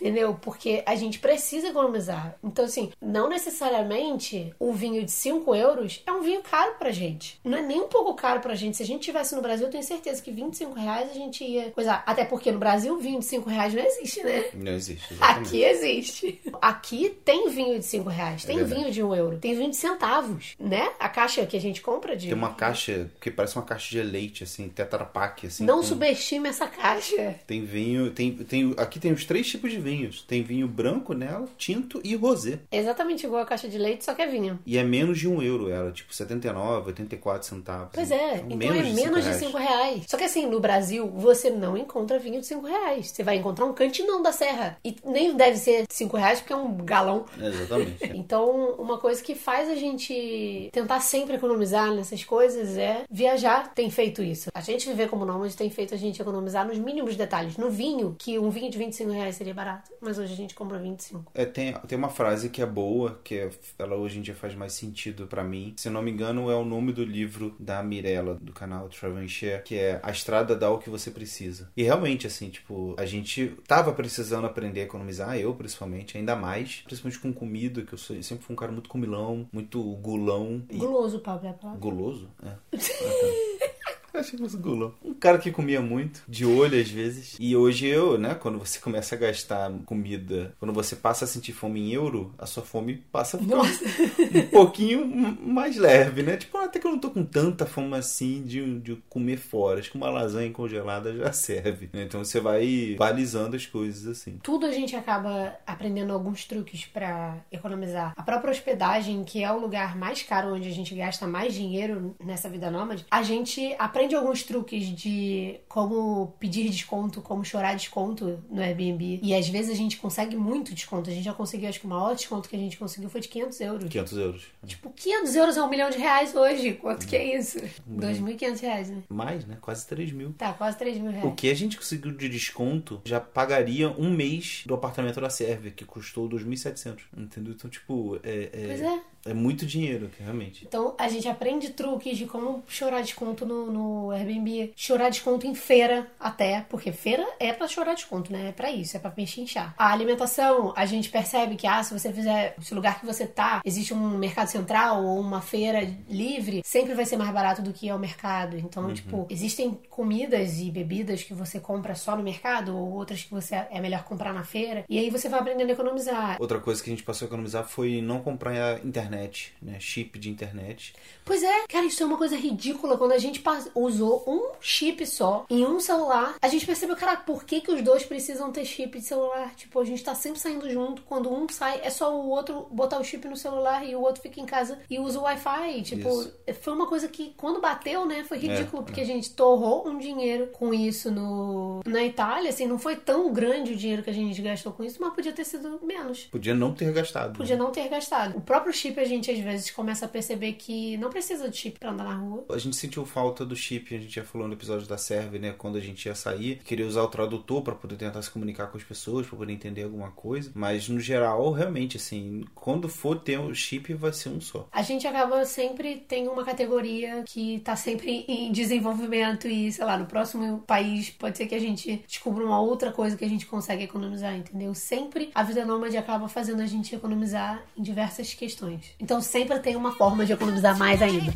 [0.00, 0.34] Entendeu?
[0.34, 2.36] Porque a gente precisa economizar.
[2.42, 7.38] Então, assim, não necessariamente o vinho de 5 euros é um vinho caro pra gente.
[7.44, 8.76] Não é nem um pouco caro pra gente.
[8.76, 11.70] Se a gente tivesse no Brasil, eu tenho certeza que 25 reais a gente ia
[11.70, 12.02] coisar.
[12.06, 14.44] Até porque no Brasil, vinho de 5 reais não existe, né?
[14.54, 15.12] Não existe.
[15.14, 15.46] exatamente.
[15.48, 16.40] Aqui existe.
[16.60, 19.70] Aqui tem vinho de 5 reais, tem É vinho de 1 um euro, tem vinho
[19.70, 20.90] de centavos, né?
[20.98, 22.26] A caixa que a gente compra de.
[22.28, 25.64] Tem uma caixa que parece uma caixa de leite, assim, Tetra Pak, assim.
[25.64, 27.36] Não com- subestime essa caixa.
[27.46, 30.22] Tem vinho, tem, tem, aqui tem os três tipos de vinhos.
[30.22, 32.58] Tem vinho branco nela, tinto e rosé.
[32.70, 34.58] É exatamente igual a caixa de leite, só que é vinho.
[34.66, 37.90] E é menos de um euro ela, tipo 79, 84 centavos.
[37.92, 40.04] Pois é, Então, então é menos de 5 reais.
[40.08, 43.10] Só que assim, no Brasil, você não encontra vinho de 5 reais.
[43.10, 44.78] Você vai encontrar um cantinão da serra.
[44.84, 47.26] E nem deve ser 5 reais, porque é um galão.
[47.38, 48.14] Exatamente.
[48.24, 53.72] Então, uma coisa que faz a gente tentar sempre economizar nessas coisas é viajar.
[53.74, 54.50] Tem feito isso.
[54.54, 57.56] A gente viver como nômade tem feito a gente economizar nos mínimos detalhes.
[57.56, 60.78] No vinho, que um vinho de 25 reais seria barato, mas hoje a gente compra
[60.78, 61.32] 25.
[61.34, 64.54] É, tem, tem uma frase que é boa, que é- ela hoje em dia faz
[64.54, 65.74] mais sentido pra mim.
[65.76, 68.88] Se não me engano, é o nome do livro da Mirella, do canal
[69.26, 71.70] Share, que é A Estrada dá o que você precisa.
[71.76, 76.82] E realmente, assim, tipo, a gente tava precisando aprender a economizar, eu principalmente, ainda mais,
[76.84, 80.62] principalmente com comida, que eu sempre fui um cara muito comilão, muito gulão.
[80.72, 81.80] Guloso, Pablo, é a palavra.
[81.80, 82.28] Guloso?
[82.42, 82.54] É.
[83.04, 83.73] Ah, tá.
[84.14, 84.94] Eu achei que fosse gulão.
[85.04, 87.36] Um cara que comia muito, de olho às vezes.
[87.40, 91.52] E hoje eu, né, quando você começa a gastar comida, quando você passa a sentir
[91.52, 93.84] fome em euro, a sua fome passa a ficar Nossa.
[93.84, 95.04] um pouquinho
[95.42, 96.36] mais leve, né?
[96.36, 99.80] Tipo, até que eu não tô com tanta fome assim de, de comer fora.
[99.80, 101.90] Acho que uma lasanha congelada já serve.
[101.92, 102.04] né?
[102.04, 104.38] Então você vai balizando as coisas assim.
[104.44, 108.12] Tudo a gente acaba aprendendo alguns truques pra economizar.
[108.16, 112.14] A própria hospedagem, que é o lugar mais caro onde a gente gasta mais dinheiro
[112.24, 118.42] nessa vida nômade, a gente aprende alguns truques de como pedir desconto, como chorar desconto
[118.50, 119.20] no Airbnb.
[119.22, 121.08] E às vezes a gente consegue muito desconto.
[121.08, 123.28] A gente já conseguiu, acho que o maior desconto que a gente conseguiu foi de
[123.28, 123.88] 500 euros.
[123.88, 124.42] 500 euros.
[124.66, 126.72] Tipo, 500 euros é um milhão de reais hoje.
[126.74, 127.58] Quanto que é isso?
[127.88, 129.02] 2.500 reais, né?
[129.08, 129.56] Mais, né?
[129.60, 130.32] Quase 3 mil.
[130.32, 131.34] Tá, quase 3 mil O reais.
[131.36, 135.84] que a gente conseguiu de desconto já pagaria um mês do apartamento da Sérvia, que
[135.84, 137.02] custou 2.700.
[137.16, 137.52] Entendeu?
[137.54, 139.00] Então, tipo, é, é- Pois é.
[139.26, 140.64] É muito dinheiro, realmente.
[140.66, 145.54] Então a gente aprende truques de como chorar desconto no, no Airbnb, chorar desconto em
[145.54, 148.48] feira até, porque feira é pra chorar desconto, né?
[148.48, 149.74] É pra isso, é pra pechinchar.
[149.78, 153.26] A alimentação, a gente percebe que, ah, se você fizer, se o lugar que você
[153.26, 157.72] tá, existe um mercado central ou uma feira livre, sempre vai ser mais barato do
[157.72, 158.56] que é o mercado.
[158.58, 163.30] Então, tipo, existem comidas e bebidas que você compra só no mercado ou outras que
[163.30, 164.84] você é melhor comprar na feira.
[164.88, 166.36] E aí você vai aprendendo a economizar.
[166.40, 168.80] Outra coisa que a gente passou a economizar foi não comprar a
[169.14, 169.76] internet, né?
[169.78, 170.94] Chip de internet.
[171.24, 172.98] Pois é, cara, isso é uma coisa ridícula.
[172.98, 173.42] Quando a gente
[173.74, 177.82] usou um chip só em um celular, a gente percebeu, cara, por que, que os
[177.82, 179.54] dois precisam ter chip de celular?
[179.54, 181.02] Tipo, a gente tá sempre saindo junto.
[181.02, 184.20] Quando um sai, é só o outro botar o chip no celular e o outro
[184.20, 185.82] fica em casa e usa o Wi-Fi.
[185.82, 186.34] Tipo, Isso.
[186.60, 189.98] foi uma coisa que, quando bateu, né, foi ridículo, É, porque a gente torrou um
[189.98, 192.50] dinheiro com isso no, na Itália.
[192.50, 195.32] Assim, não foi tão grande o dinheiro que a gente gastou com isso, mas podia
[195.32, 196.24] ter sido menos.
[196.24, 197.36] Podia não ter gastado.
[197.36, 198.36] Podia não ter gastado.
[198.36, 201.78] O próprio chip a gente às vezes começa a perceber que não precisa de chip
[201.78, 202.44] pra andar na rua.
[202.50, 205.54] A gente sentiu falta do chip, a gente já falou no episódio da Serve, né?
[205.56, 208.76] Quando a gente ia sair, queria usar o tradutor pra poder tentar se comunicar com
[208.76, 210.50] as pessoas, pra poder entender alguma coisa.
[210.54, 214.68] Mas no geral, realmente, assim, quando for ter o chip, vai ser um só.
[214.72, 219.98] A gente acaba sempre tem uma categoria que tá sempre em desenvolvimento e, sei lá,
[219.98, 223.46] no próximo país pode ser que a gente descubra uma outra coisa que a gente
[223.46, 224.74] consegue economizar, entendeu?
[224.74, 228.93] Sempre a vida nômade acaba fazendo a gente economizar em diversas questões.
[228.98, 231.32] Então sempre tem uma forma de economizar mais ainda.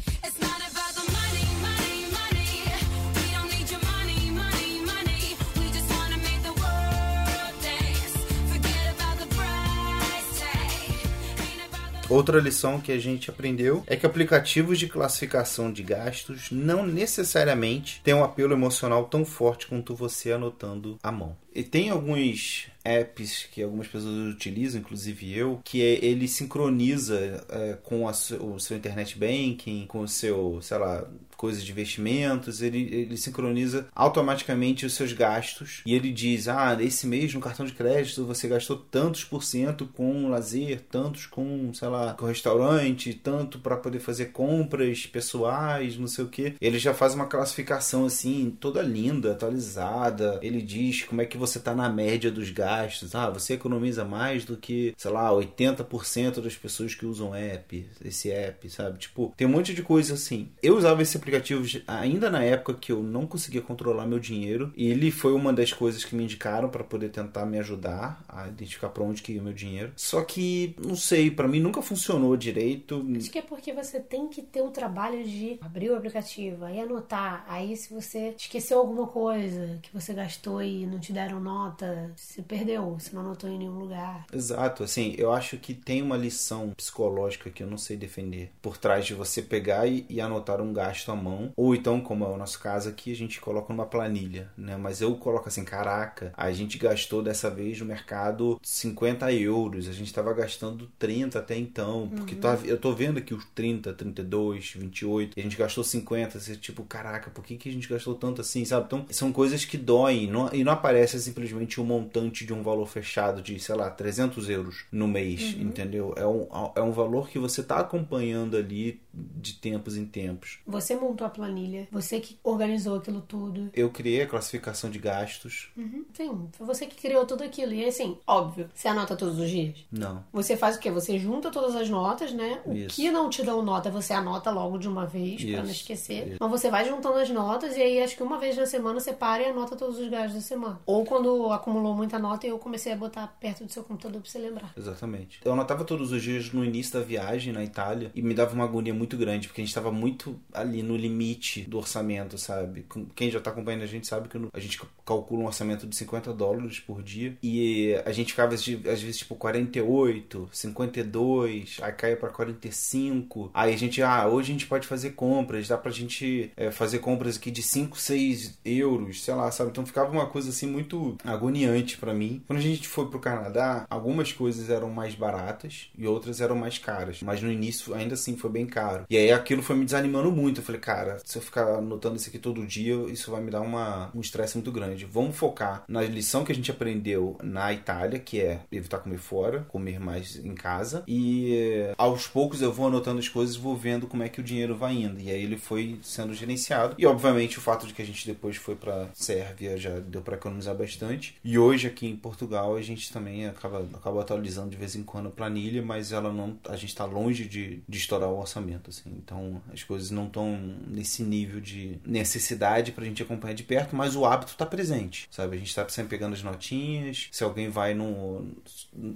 [12.09, 18.01] Outra lição que a gente aprendeu é que aplicativos de classificação de gastos não necessariamente
[18.03, 21.37] têm um apelo emocional tão forte quanto você anotando à mão.
[21.55, 27.75] E tem alguns apps que algumas pessoas utilizam, inclusive eu, que é- ele sincroniza é,
[27.83, 32.81] com a o seu internet banking, com o seu, sei lá, coisas de investimentos, ele,
[32.93, 37.73] ele sincroniza automaticamente os seus gastos e ele diz, ah, esse mês no cartão de
[37.73, 43.61] crédito você gastou tantos por cento com lazer, tantos com, sei lá, com restaurante, tanto
[43.61, 46.55] para poder fazer compras pessoais, não sei o que.
[46.61, 50.41] Ele já faz uma classificação assim, toda linda, atualizada.
[50.43, 53.15] Ele diz como é que você tá na média dos gastos.
[53.15, 58.31] Ah, você economiza mais do que, sei lá, 80% das pessoas que usam app, esse
[58.31, 58.99] app, sabe?
[58.99, 60.49] Tipo, tem um monte de coisa assim.
[60.61, 64.89] Eu usava esse aplicativo ainda na época que eu não conseguia controlar meu dinheiro, e
[64.89, 68.89] ele foi uma das coisas que me indicaram para poder tentar me ajudar a identificar
[68.89, 69.93] para onde que ia o meu dinheiro.
[69.97, 73.05] Só que, não sei, para mim nunca funcionou direito.
[73.17, 76.81] Acho que é porque você tem que ter o trabalho de abrir o aplicativo, aí
[76.81, 77.45] anotar.
[77.49, 82.43] Aí se você esqueceu alguma coisa que você gastou e não te deram nota, se
[82.43, 84.27] perdeu, você não anotou em nenhum lugar.
[84.33, 88.77] Exato, assim, eu acho que tem uma lição psicológica que eu não sei defender por
[88.77, 92.29] trás de você pegar e, e anotar um gasto à mão, ou então, como é
[92.29, 94.77] o nosso caso aqui, a gente coloca numa planilha, né?
[94.77, 99.93] Mas eu coloco assim, caraca, a gente gastou dessa vez no mercado 50 euros, a
[99.93, 104.73] gente tava gastando 30 até então, porque tá, eu tô vendo aqui os 30, 32,
[104.77, 108.15] 28, e a gente gastou 50, você tipo, caraca, por que, que a gente gastou
[108.15, 108.87] tanto assim, sabe?
[108.87, 112.87] Então, são coisas que doem, não- e não aparece simplesmente um montante de um valor
[112.87, 116.15] fechado de, sei lá, 300 euros no mês, entendeu?
[116.17, 120.59] É um, é um valor que você tá acompanhando ali de tempos em tempos.
[120.67, 123.71] Você montou a planilha, você que organizou aquilo tudo.
[123.75, 125.71] Eu criei a classificação de gastos.
[125.77, 126.05] Uhum.
[126.13, 127.73] Sim, foi você que criou tudo aquilo.
[127.73, 129.75] E assim, óbvio, você anota todos os dias.
[129.91, 130.25] Não.
[130.33, 130.91] Você faz o quê?
[130.91, 132.61] Você junta todas as notas, né?
[132.65, 132.95] O Isso.
[132.95, 136.29] que não te dão nota, você anota logo de uma vez, pra não Isso, esquecer.
[136.29, 136.37] isso.
[136.41, 139.13] Mas você vai juntando as notas e aí acho que uma vez na semana você
[139.13, 140.81] para e anota todos os gastos da semana.
[140.87, 144.39] Ou quando acumulou muita nota, eu comecei a botar perto do seu computador pra você
[144.39, 144.73] lembrar.
[144.77, 145.41] Exatamente.
[145.45, 148.65] Eu anotava todos os dias no início da viagem na Itália e me dava uma
[148.65, 152.87] agonia muito grande, porque a gente estava muito ali no limite do orçamento, sabe?
[153.15, 156.33] Quem já tá acompanhando a gente sabe que a gente calcula um orçamento de 50
[156.33, 162.29] dólares por dia e a gente ficava às vezes tipo 48, 52, aí caia pra
[162.29, 163.51] 45.
[163.55, 166.99] Aí a gente, ah, hoje a gente pode fazer compras, dá pra gente é, fazer
[166.99, 169.71] compras aqui de 5, 6 euros, sei lá, sabe?
[169.71, 172.43] Então ficava uma coisa assim muito agoniante pra mim.
[172.47, 176.79] Quando a gente foi pro Canadá, algumas coisas eram mais baratas e outras eram mais
[176.79, 179.05] caras, mas no início ainda assim foi bem caro.
[179.09, 180.61] E aí aquilo foi me desanimando muito.
[180.61, 183.61] Eu falei, cara, se eu ficar anotando isso aqui todo dia, isso vai me dar
[183.61, 185.05] uma, um estresse muito grande.
[185.05, 189.67] Vamos focar na lição que a gente aprendeu na Itália, que é evitar comer fora,
[189.69, 191.05] comer mais em casa.
[191.07, 194.41] E eh, aos poucos eu vou anotando as coisas e vou vendo como é que
[194.41, 195.21] o dinheiro vai indo.
[195.21, 196.95] E aí ele foi sendo gerenciado.
[196.97, 200.37] E obviamente o fato de que a gente depois foi pra Sérvia já deu pra
[200.37, 201.37] economizar bastante.
[201.45, 205.29] E hoje aqui em Portugal a gente também acaba, acaba atualizando de vez em quando
[205.29, 209.11] a planilha, mas ela não, a gente está longe de, de estourar o orçamento, assim.
[209.23, 213.97] Então as coisas não estão nesse nível de necessidade para a gente acompanhar de perto,
[213.97, 215.57] mas o hábito está presente, sabe?
[215.57, 217.29] A gente está sempre pegando as notinhas.
[217.33, 218.47] Se alguém vai no,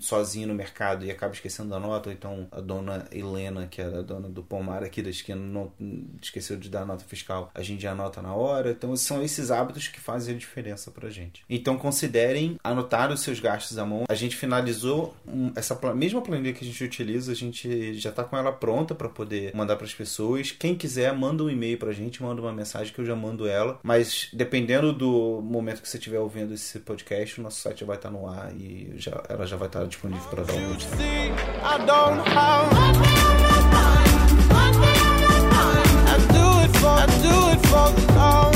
[0.01, 4.01] sozinho no mercado e acaba esquecendo da nota, ou então a dona Helena, que era
[4.01, 5.73] a dona do pomar aqui da esquina, não,
[6.21, 8.71] esqueceu de dar a nota fiscal, a gente já anota na hora.
[8.71, 11.45] Então são esses hábitos que fazem a diferença pra gente.
[11.49, 14.05] Então considerem anotar os seus gastos à mão.
[14.09, 15.15] A gente finalizou
[15.55, 19.09] essa mesma planilha que a gente utiliza, a gente já tá com ela pronta para
[19.09, 20.51] poder mandar para as pessoas.
[20.51, 23.79] Quem quiser, manda um e-mail pra gente, manda uma mensagem que eu já mando ela.
[23.83, 27.97] Mas dependendo do momento que você estiver ouvindo esse podcast, o nosso site já vai
[27.97, 30.87] estar no ar e já, ela já vai estar disponível para download.
[36.95, 38.52] I do it for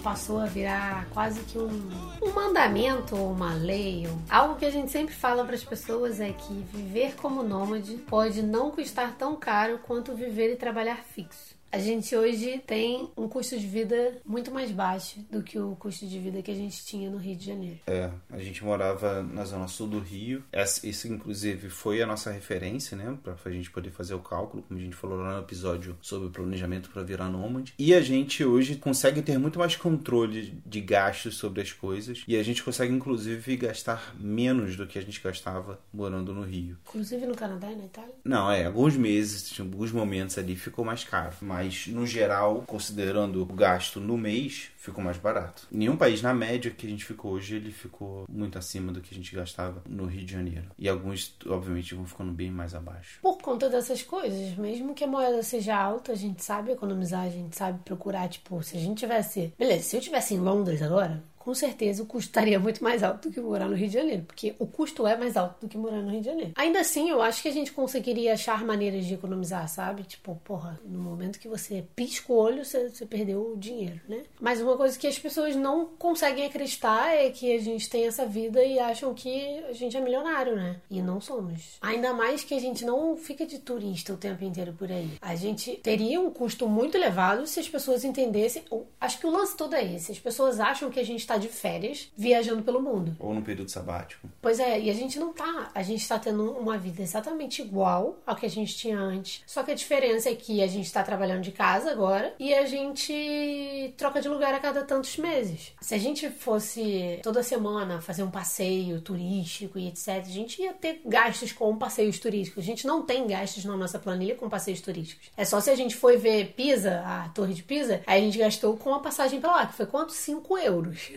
[0.00, 1.90] passou a virar quase que um,
[2.22, 6.20] um mandamento ou uma lei, ou algo que a gente sempre fala para as pessoas
[6.20, 11.59] é que viver como nômade pode não custar tão caro quanto viver e trabalhar fixo.
[11.72, 16.04] A gente hoje tem um custo de vida muito mais baixo do que o custo
[16.04, 17.78] de vida que a gente tinha no Rio de Janeiro.
[17.86, 20.42] É, a gente morava na zona sul do Rio.
[20.82, 23.16] Isso, inclusive, foi a nossa referência, né?
[23.22, 26.26] Pra a gente poder fazer o cálculo, como a gente falou lá no episódio sobre
[26.26, 27.72] o planejamento para virar nômade.
[27.78, 32.24] E a gente hoje consegue ter muito mais controle de gastos sobre as coisas.
[32.26, 36.76] E a gente consegue, inclusive, gastar menos do que a gente gastava morando no Rio.
[36.88, 38.14] Inclusive no Canadá e na Itália.
[38.24, 41.32] Não, é, alguns meses, alguns momentos ali ficou mais caro.
[41.40, 45.66] Mas, no geral, considerando o gasto no mês, ficou mais barato.
[45.70, 49.12] Nenhum país, na média que a gente ficou hoje, ele ficou muito acima do que
[49.12, 50.70] a gente gastava no Rio de Janeiro.
[50.78, 53.18] E alguns, obviamente, vão ficando bem mais abaixo.
[53.20, 57.30] Por conta dessas coisas, mesmo que a moeda seja alta, a gente sabe economizar, a
[57.30, 59.52] gente sabe procurar, tipo, se a gente tivesse.
[59.58, 63.28] Beleza, se eu tivesse em Londres agora, com certeza o custo estaria muito mais alto
[63.28, 65.78] do que morar no Rio de Janeiro, porque o custo é mais alto do que
[65.78, 66.52] morar no Rio de Janeiro.
[66.54, 70.02] Ainda assim, eu acho que a gente conseguiria achar maneiras de economizar, sabe?
[70.02, 74.24] Tipo, porra, no momento que você pisca o olho, você, você perdeu o dinheiro, né?
[74.38, 78.26] Mas uma coisa que as pessoas não conseguem acreditar é que a gente tem essa
[78.26, 80.76] vida e acham que a gente é milionário, né?
[80.90, 81.78] E não somos.
[81.80, 85.12] Ainda mais que a gente não fica de turista o tempo inteiro por aí.
[85.22, 88.62] A gente teria um custo muito elevado se as pessoas entendessem.
[89.00, 90.12] Acho que o lance todo é esse.
[90.12, 93.16] As pessoas acham que a gente tá de férias viajando pelo mundo.
[93.20, 94.28] Ou no período sabático.
[94.42, 95.70] Pois é, e a gente não tá.
[95.72, 99.44] A gente tá tendo uma vida exatamente igual ao que a gente tinha antes.
[99.46, 102.66] Só que a diferença é que a gente tá trabalhando de casa agora e a
[102.66, 105.72] gente troca de lugar a cada tantos meses.
[105.80, 110.72] Se a gente fosse toda semana fazer um passeio turístico e etc., a gente ia
[110.72, 112.64] ter gastos com passeios turísticos.
[112.64, 115.30] A gente não tem gastos na nossa planilha com passeios turísticos.
[115.36, 118.38] É só se a gente foi ver Pisa, a Torre de Pisa, aí a gente
[118.38, 120.12] gastou com a passagem pra lá, que foi quanto?
[120.12, 121.10] 5 euros.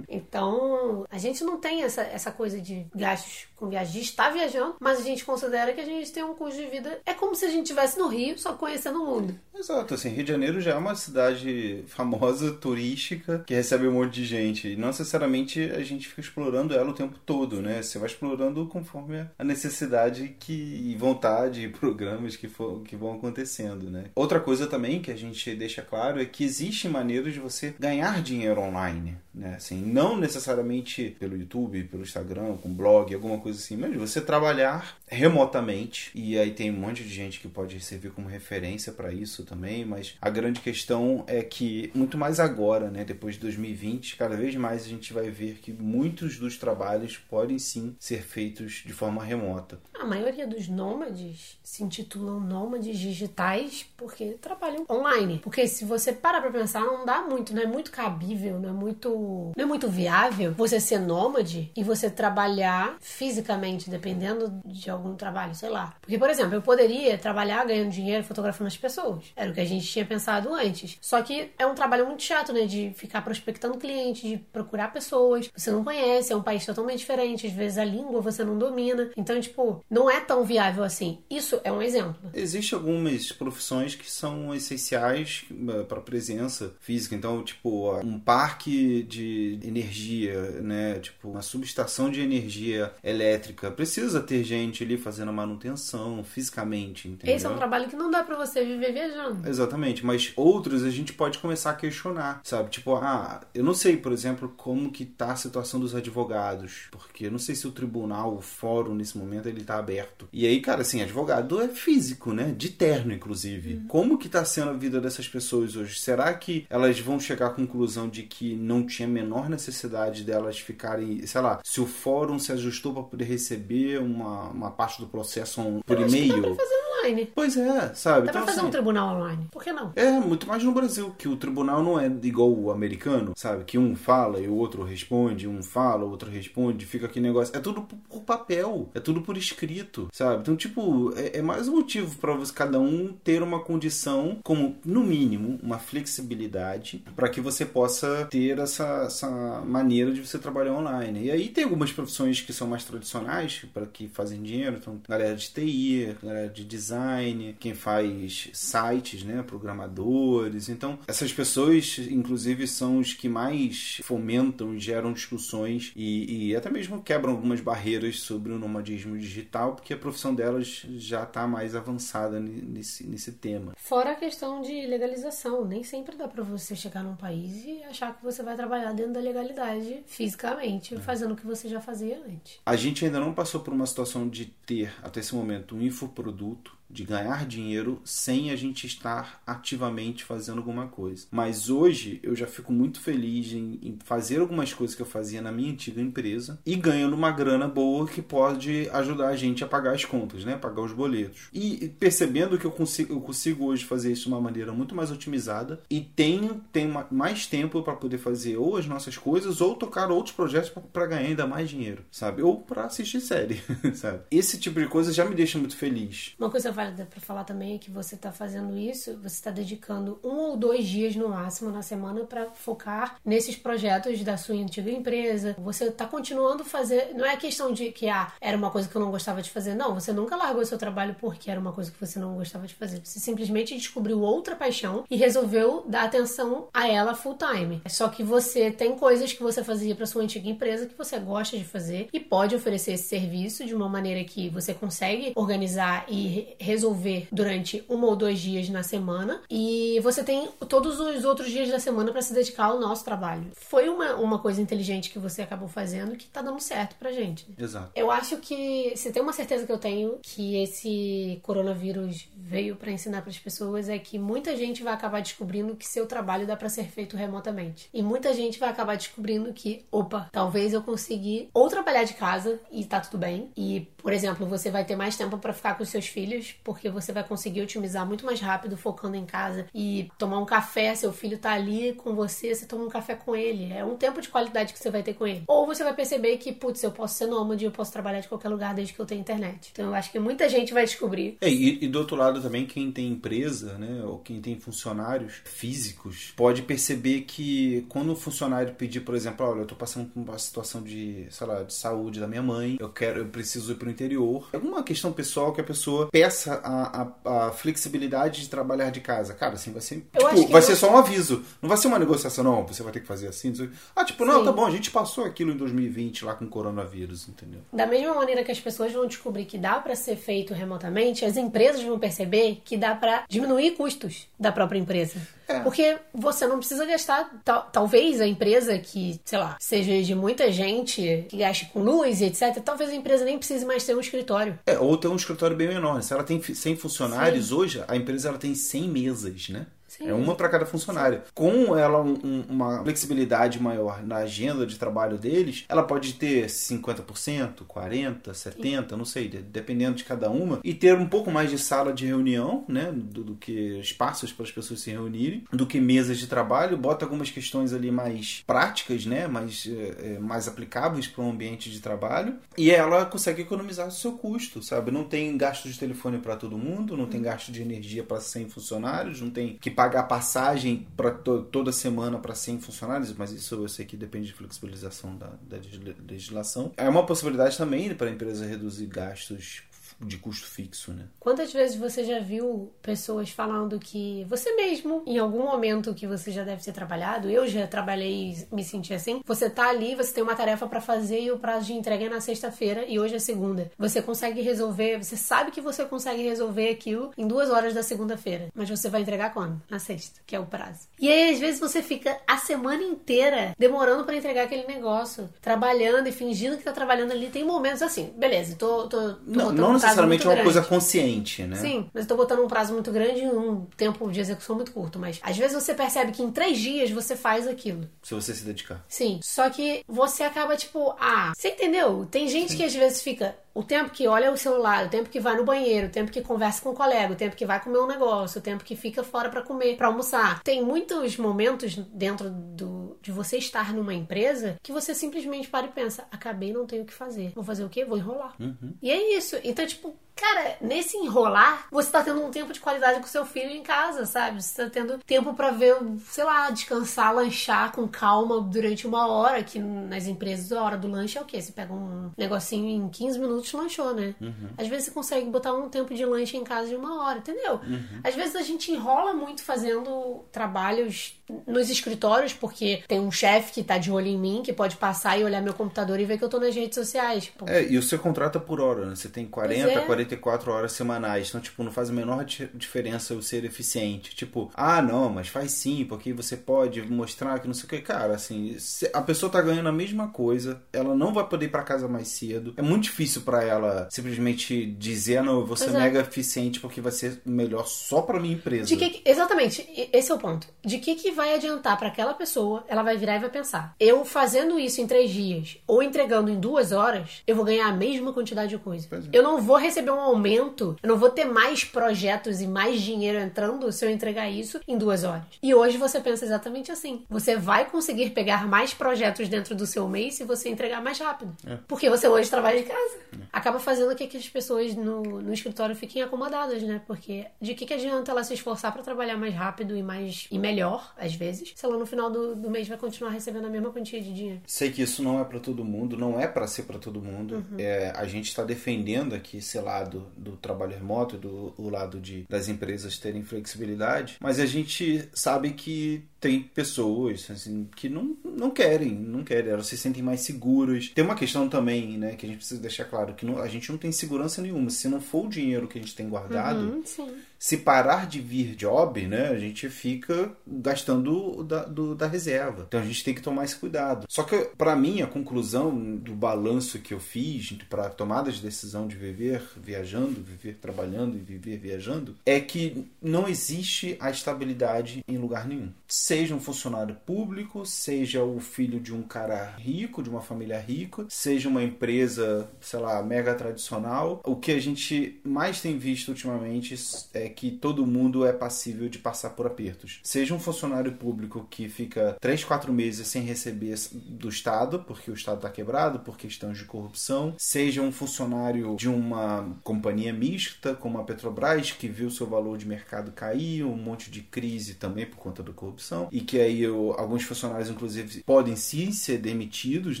[0.08, 3.92] Então, a gente não tem essa, essa coisa de gastos com viagem.
[3.92, 7.00] Gente está viajando, mas a gente considera que a gente tem um custo de vida.
[7.04, 9.38] É como se a gente estivesse no Rio, só conhecendo o mundo.
[9.54, 14.14] Exato, assim, Rio de Janeiro já é uma cidade famosa, turística, que recebe um monte
[14.14, 14.68] de gente.
[14.68, 17.82] E não necessariamente a gente fica explorando ela o tempo todo, né?
[17.82, 23.14] Você vai explorando conforme a necessidade que, e vontade e programas que, for, que vão
[23.14, 24.04] acontecendo, né?
[24.14, 28.22] Outra coisa também que a gente deixa claro é que existem maneiras de você ganhar
[28.22, 29.49] dinheiro online, né?
[29.56, 34.96] Assim, não necessariamente pelo YouTube, pelo Instagram, com blog, alguma coisa assim, mas você trabalhar
[35.06, 39.44] remotamente e aí tem um monte de gente que pode servir como referência para isso
[39.44, 44.36] também, mas a grande questão é que muito mais agora, né, depois de 2020, cada
[44.36, 48.92] vez mais a gente vai ver que muitos dos trabalhos podem sim ser feitos de
[48.92, 49.80] forma remota.
[49.98, 55.40] A maioria dos nômades se intitulam nômades digitais porque trabalham online.
[55.42, 58.72] Porque se você parar pra pensar, não dá muito, não é muito cabível, não é
[58.72, 59.10] muito,
[59.56, 65.54] não é muito viável você ser nômade e você trabalhar fisicamente, dependendo de algum trabalho,
[65.54, 65.94] sei lá.
[66.00, 69.24] Porque, por exemplo, eu poderia trabalhar ganhando dinheiro fotografando as pessoas.
[69.36, 70.98] Era o que a gente tinha pensado antes.
[71.00, 72.66] Só que é um trabalho muito chato, né?
[72.66, 75.50] De ficar prospectando clientes, de procurar pessoas.
[75.54, 77.46] Você não conhece, é um país totalmente diferente.
[77.46, 79.10] Às vezes a língua você não domina.
[79.16, 81.18] Então, tipo, não é tão viável assim.
[81.30, 82.30] Isso é um exemplo.
[82.34, 85.44] Existem algumas profissões que são essenciais
[85.88, 87.14] para a presença física.
[87.14, 89.29] Então, tipo, um parque de
[89.62, 90.98] energia, né?
[90.98, 97.34] Tipo, uma subestação de energia elétrica precisa ter gente ali fazendo a manutenção fisicamente, entendeu?
[97.34, 99.48] Esse é um trabalho que não dá pra você viver viajando.
[99.48, 102.70] Exatamente, mas outros a gente pode começar a questionar, sabe?
[102.70, 107.26] Tipo, ah, eu não sei, por exemplo, como que tá a situação dos advogados, porque
[107.26, 110.28] eu não sei se o tribunal, o fórum nesse momento, ele tá aberto.
[110.32, 112.54] E aí, cara, assim, advogado é físico, né?
[112.56, 113.82] De terno, inclusive.
[113.88, 115.98] Como que tá sendo a vida dessas pessoas hoje?
[115.98, 121.26] Será que elas vão chegar à conclusão de que não tinha menor necessidade delas ficarem,
[121.26, 125.60] sei lá, se o fórum se ajustou para poder receber uma, uma parte do processo
[125.60, 126.56] on- por e-mail?
[127.00, 127.30] online.
[127.34, 128.26] Pois é, sabe?
[128.26, 129.46] Dá pra fazer assim, um tribunal online.
[129.50, 129.90] Por que não?
[129.96, 133.64] é, muito mais no Brasil, que o tribunal não é igual o americano, sabe?
[133.64, 137.56] Que um fala e o outro responde, um fala, o outro responde, fica aquele negócio.
[137.56, 140.42] É tudo por- por papel, é tudo por escrito, sabe?
[140.42, 144.76] Então, tipo, é, é mais um motivo para você cada um ter uma condição, como,
[144.84, 150.72] no mínimo, uma flexibilidade para que você possa ter essa, essa maneira de você trabalhar
[150.72, 151.24] online.
[151.24, 155.34] E aí tem algumas profissões que são mais tradicionais, para que fazem dinheiro, então, galera
[155.34, 160.68] de TI, galera de design, quem faz sites, né, programadores.
[160.68, 166.70] Então, essas pessoas, inclusive, são os que mais fomentam e geram discussões e, e até
[166.70, 171.74] mesmo quebram algumas barreiras sobre o nomadismo digital, porque a profissão delas já está mais
[171.74, 173.74] avançada nesse, nesse tema.
[173.76, 175.64] Fora a questão de legalização.
[175.64, 179.12] Nem sempre dá pra você chegar num país e achar que você vai trabalhar dentro
[179.12, 182.58] da legalidade fisicamente, fazendo o que você já fazia antes.
[182.64, 186.79] A gente ainda não passou por uma situação de ter, até esse momento, um infoproduto,
[186.90, 191.26] de ganhar dinheiro sem a gente estar ativamente fazendo alguma coisa.
[191.30, 195.40] Mas hoje eu já fico muito feliz em, em fazer algumas coisas que eu fazia
[195.40, 199.66] na minha antiga empresa e ganhando uma grana boa que pode ajudar a gente a
[199.66, 200.56] pagar as contas, né?
[200.56, 201.48] Pagar os boletos.
[201.52, 205.10] E percebendo que eu consigo, eu consigo hoje fazer isso de uma maneira muito mais
[205.10, 209.74] otimizada e tenho, tenho ma- mais tempo para poder fazer ou as nossas coisas ou
[209.74, 212.42] tocar outros projetos para ganhar ainda mais dinheiro, sabe?
[212.42, 213.60] Ou para assistir série,
[213.94, 214.20] sabe?
[214.30, 216.34] Esse tipo de coisa já me deixa muito feliz.
[216.38, 220.18] Uma coisa válida pra falar também é que você tá fazendo isso, você tá dedicando
[220.24, 224.90] um ou dois dias no máximo na semana pra focar nesses projetos da sua antiga
[224.90, 225.54] empresa.
[225.58, 227.12] Você tá continuando fazer.
[227.14, 229.74] Não é questão de que ah, era uma coisa que eu não gostava de fazer.
[229.74, 232.74] Não, você nunca largou seu trabalho porque era uma coisa que você não gostava de
[232.74, 233.00] fazer.
[233.04, 237.82] Você simplesmente descobriu outra paixão e resolveu dar atenção a ela full time.
[237.88, 241.58] Só que você tem coisas que você fazia pra sua antiga empresa que você gosta
[241.58, 246.54] de fazer e pode oferecer esse serviço de uma maneira que você consegue organizar e
[246.70, 251.68] resolver durante um ou dois dias na semana e você tem todos os outros dias
[251.68, 253.46] da semana pra se dedicar ao nosso trabalho.
[253.54, 257.46] Foi uma, uma coisa inteligente que você acabou fazendo que tá dando certo pra gente.
[257.48, 257.54] né?
[257.58, 257.90] Exato.
[257.94, 262.90] Eu acho que se tem uma certeza que eu tenho que esse coronavírus veio pra
[262.90, 266.68] ensinar pras pessoas é que muita gente vai acabar descobrindo que seu trabalho dá pra
[266.68, 267.88] ser feito remotamente.
[267.92, 272.60] E muita gente vai acabar descobrindo que, opa, talvez eu consegui ou trabalhar de casa
[272.70, 273.50] e tá tudo bem.
[273.56, 277.12] E, por exemplo, você vai ter mais tempo pra ficar com seus filhos, porque você
[277.12, 281.38] vai conseguir otimizar muito mais rápido focando em casa e tomar um café, seu filho
[281.38, 283.72] tá ali com você, você toma um café com ele.
[283.72, 285.44] É um tempo de qualidade que você vai ter com ele.
[285.46, 288.48] Ou você vai perceber que, putz, eu posso ser nômade, eu posso trabalhar de qualquer
[288.48, 289.70] lugar desde que eu tenha internet.
[289.72, 291.36] Então eu acho que muita gente vai descobrir.
[291.40, 295.40] É, e, e do outro lado também, quem tem empresa, né, ou quem tem funcionários
[295.44, 300.20] físicos, pode perceber que quando o funcionário pedir, por exemplo, olha, eu tô passando por
[300.20, 303.76] uma situação de, sei lá, de saúde da minha mãe, eu quero, eu preciso ir
[303.76, 304.48] pro interior.
[304.52, 309.34] Alguma questão pessoal que a pessoa peça a, a, a flexibilidade de trabalhar de casa.
[309.34, 311.42] Cara, assim, vai ser, tipo, vai ser só um aviso.
[311.62, 313.52] Não vai ser uma negociação, não, você vai ter que fazer assim.
[313.94, 314.44] Ah, tipo, não, Sim.
[314.44, 317.60] tá bom, a gente passou aquilo em 2020 lá com o coronavírus, entendeu?
[317.72, 321.36] Da mesma maneira que as pessoas vão descobrir que dá pra ser feito remotamente, as
[321.36, 325.20] empresas vão perceber que dá pra diminuir custos da própria empresa.
[325.48, 325.60] É.
[325.60, 330.50] Porque você não precisa gastar, tal- talvez a empresa que, sei lá, seja de muita
[330.52, 334.00] gente, que gaste com luz e etc, talvez a empresa nem precise mais ter um
[334.00, 334.56] escritório.
[334.64, 336.00] É, ou tem um escritório bem menor.
[336.02, 339.66] Se ela tem 100 funcionários, hoje a empresa ela tem 100 mesas, né?
[340.00, 340.08] Sim.
[340.08, 341.22] É uma para cada funcionário.
[341.34, 346.48] Com ela um- um- uma flexibilidade maior na agenda de trabalho deles, ela pode ter
[346.48, 351.50] 50%, 40%, 70%, não sei, de- dependendo de cada uma, e ter um pouco mais
[351.50, 352.90] de sala de reunião, né?
[352.94, 356.76] Do, do que espaços para as pessoas se reunirem, do que mesas de trabalho.
[356.76, 359.26] Bota algumas questões ali mais práticas, né?
[359.26, 362.36] Mais, é, é, mais aplicáveis para um ambiente de trabalho.
[362.56, 364.90] E ela consegue economizar o seu custo, sabe?
[364.90, 368.48] Não tem gasto de telefone para todo mundo, não tem gasto de energia para 100
[368.48, 373.68] funcionários, não tem que pagar passagem para toda semana para 100 funcionários, mas isso eu
[373.68, 376.72] sei que depende de flexibilização da, da legisla- legislação.
[376.76, 379.62] É uma possibilidade também para a empresa reduzir gastos
[380.00, 381.04] de custo fixo, né?
[381.18, 386.30] Quantas vezes você já viu pessoas falando que você mesmo, em algum momento que você
[386.30, 390.12] já deve ter trabalhado, eu já trabalhei e me senti assim, você tá ali, você
[390.12, 393.16] tem uma tarefa pra fazer e o prazo de entrega é na sexta-feira e hoje
[393.16, 393.70] é segunda.
[393.78, 398.48] Você consegue resolver, você sabe que você consegue resolver aquilo em duas horas da segunda-feira,
[398.54, 399.60] mas você vai entregar quando?
[399.68, 400.88] Na sexta, que é o prazo.
[400.98, 406.06] E aí, às vezes, você fica a semana inteira demorando pra entregar aquele negócio, trabalhando
[406.06, 407.28] e fingindo que tá trabalhando ali.
[407.28, 410.68] Tem momentos assim, beleza, tô, tô, tô Não, não necessariamente é uma coisa grande.
[410.68, 411.56] consciente, né?
[411.56, 414.72] Sim, mas eu tô botando um prazo muito grande e um tempo de execução muito
[414.72, 414.98] curto.
[414.98, 417.88] Mas às vezes você percebe que em três dias você faz aquilo.
[418.02, 418.84] Se você se dedicar.
[418.88, 419.20] Sim.
[419.22, 422.06] Só que você acaba tipo, ah, você entendeu?
[422.10, 423.36] Tem gente que às vezes fica.
[423.54, 426.20] O tempo que olha o celular, o tempo que vai no banheiro, o tempo que
[426.22, 429.02] conversa com o colega, o tempo que vai comer um negócio, o tempo que fica
[429.02, 430.42] fora pra comer, pra almoçar.
[430.42, 435.70] Tem muitos momentos dentro do, de você estar numa empresa que você simplesmente para e
[435.70, 437.32] pensa: acabei, não tenho o que fazer.
[437.34, 437.84] Vou fazer o quê?
[437.84, 438.34] Vou enrolar.
[438.80, 439.36] E é isso.
[439.42, 443.50] Então, tipo, Cara, nesse enrolar, você tá tendo um tempo de qualidade com seu filho
[443.50, 444.42] em casa, sabe?
[444.42, 445.76] Você tá tendo tempo pra ver,
[446.08, 450.88] sei lá, descansar, lanchar com calma durante uma hora, que nas empresas a hora do
[450.88, 451.40] lanche é o quê?
[451.40, 454.14] Você pega um negocinho em 15 minutos lanchou, né?
[454.58, 457.60] Às vezes você consegue botar um tempo de lanche em casa de uma hora, entendeu?
[458.04, 463.62] Às vezes a gente enrola muito fazendo trabalhos nos escritórios, porque tem um chefe que
[463.62, 466.24] tá de olho em mim, que pode passar e olhar meu computador e ver que
[466.24, 467.24] eu tô nas redes sociais.
[467.24, 468.94] Tipo, É, e o seu contrato é por hora, né?
[468.94, 469.80] Você tem 40, Pois é.
[470.04, 471.28] 44 horas semanais.
[471.28, 474.14] Então, tipo, não faz a menor di- diferença eu ser eficiente.
[474.14, 477.80] Tipo, ah, não, mas faz sim, porque você pode mostrar que não sei o que.
[477.80, 478.56] Cara, assim,
[478.92, 482.08] a pessoa tá ganhando a mesma coisa, ela não vai poder ir pra casa mais
[482.08, 482.54] cedo.
[482.56, 485.72] É muito difícil pra ela simplesmente dizer, ah, não, eu vou ser é.
[485.72, 488.74] mega eficiente porque vai ser melhor só pra minha empresa.
[488.74, 490.46] Que, exatamente, esse é o ponto.
[490.64, 492.64] De que que vai adiantar pra aquela pessoa?
[492.68, 496.38] Ela vai virar e vai pensar: eu fazendo isso em três dias ou entregando em
[496.40, 498.88] duas horas, eu vou ganhar a mesma quantidade de coisa.
[498.90, 499.00] É.
[499.12, 503.18] Eu não vou receber um aumento, eu não vou ter mais projetos e mais dinheiro
[503.18, 505.22] entrando se eu entregar isso em duas horas.
[505.42, 509.88] E hoje você pensa exatamente assim: você vai conseguir pegar mais projetos dentro do seu
[509.88, 511.34] mês se você entregar mais rápido,
[511.66, 512.98] porque você hoje trabalha de casa.
[513.32, 516.80] Acaba fazendo com que as pessoas no, no escritório fiquem acomodadas, né?
[516.86, 520.38] Porque de que, que adianta ela se esforçar pra trabalhar mais rápido e mais e
[520.38, 523.70] melhor, às vezes, se ela no final do, do mês vai continuar recebendo a mesma
[523.70, 524.40] quantia de dinheiro?
[524.46, 527.36] Sei que isso não é pra todo mundo, não é pra ser pra todo mundo.
[527.36, 527.56] Uhum.
[527.58, 532.24] É, a gente está defendendo aqui esse lado do trabalho remoto, do o lado de
[532.28, 538.50] das empresas terem flexibilidade, mas a gente sabe que tem pessoas assim que não, não
[538.50, 540.88] querem, não querem, elas se sentem mais seguras.
[540.94, 543.70] Tem uma questão também, né, que a gente precisa deixar claro que não- a gente
[543.70, 544.68] não tem segurança nenhuma.
[544.70, 547.08] Se não for o dinheiro que a gente tem guardado, Hum, sim.
[547.42, 552.64] Se parar de vir job, né, a gente fica gastando da, do- da reserva.
[552.68, 554.06] Então a gente tem que tomar esse cuidado.
[554.08, 558.86] Só que, pra mim, a conclusão do balanço que eu fiz para tomada de decisão
[558.86, 565.16] de viver viajando, viver trabalhando e viver viajando, é que não existe a estabilidade em
[565.16, 565.70] lugar nenhum.
[565.88, 571.06] Seja um funcionário público, seja o filho de um cara rico, de uma família rica,
[571.08, 574.20] seja uma empresa, sei lá, mega tradicional.
[574.24, 576.74] O que a gente mais tem visto ultimamente
[577.14, 580.00] é que todo mundo é passível de passar por apertos.
[580.02, 585.14] Seja um funcionário público que fica 3, 4 meses sem receber do Estado, porque o
[585.14, 590.98] Estado está quebrado, por questões de corrupção, seja um funcionário de uma companhia mista, como
[590.98, 595.16] a Petrobras, que viu seu valor de mercado cair, um monte de crise também por
[595.18, 600.00] conta da corrupção, e que aí o- alguns funcionários, inclusive, podem sim ser demitidos,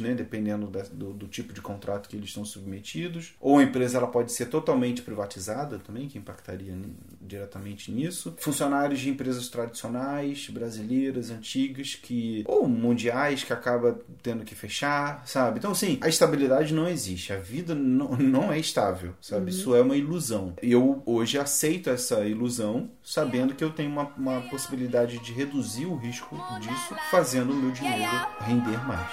[0.00, 3.98] né, dependendo da- do, do tipo de contrato que eles estão submetidos, ou a empresa
[3.98, 6.74] ela pode ser totalmente privatizada também, que impactaria
[7.20, 8.34] diretamente nisso.
[8.38, 15.58] Funcionários de empresas tradicionais, brasileiras, antigas, que ou mundiais, que acaba tendo que fechar, sabe?
[15.58, 17.32] Então, assim, a estabilidade não existe.
[17.32, 19.50] A vida não, não é estável, sabe?
[19.50, 20.54] Isso é uma ilusão.
[20.62, 25.96] Eu hoje aceito essa ilusão, sabendo que eu tenho uma, uma possibilidade de reduzir o
[25.96, 28.10] risco disso, fazendo o meu dinheiro
[28.40, 29.10] render mais.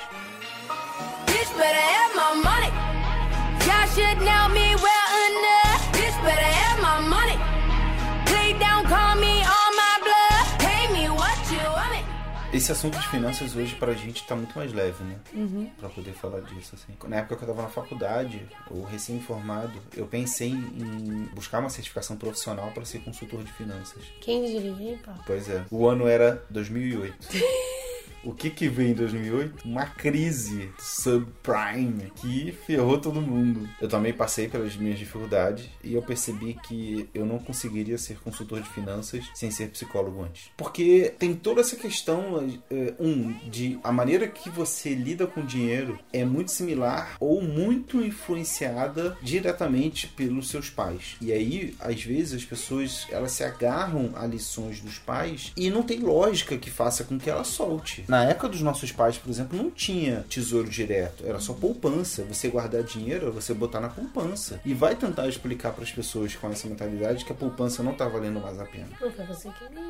[1.26, 2.72] Bitch better have my money.
[3.66, 4.97] Y'all should know me well
[12.58, 15.20] Esse assunto de finanças hoje pra gente tá muito mais leve, né?
[15.80, 16.92] Pra poder falar disso, assim.
[17.08, 22.18] Na época que eu tava na faculdade, ou recém-formado, eu pensei em buscar uma certificação
[22.18, 24.04] profissional pra ser consultor de finanças.
[24.22, 25.20] Quem diria, pá?
[25.28, 25.66] Pois é.
[25.70, 27.28] O ano era 2008.
[28.28, 29.66] O que que veio em 2008?
[29.66, 33.70] Uma crise subprime que ferrou todo mundo.
[33.80, 38.60] Eu também passei pelas minhas dificuldades e eu percebi que eu não conseguiria ser consultor
[38.60, 40.52] de finanças sem ser psicólogo antes.
[40.58, 45.98] Porque tem toda essa questão, eh, um, de a maneira que você lida com dinheiro
[46.12, 51.16] é muito similar ou muito influenciada diretamente pelos seus pais.
[51.22, 55.82] E aí, às vezes, as pessoas elas se agarram a lições dos pais e não
[55.82, 58.04] tem lógica que faça com que ela solte.
[58.17, 62.24] Na época dos nossos pais, por exemplo, não tinha tesouro direto, era só poupança.
[62.24, 64.60] Você guardar dinheiro, você botar na poupança.
[64.66, 68.08] E vai tentar explicar para as pessoas com essa mentalidade que a poupança não tá
[68.08, 68.88] valendo mais a pena.
[69.00, 69.88] Não foi você que me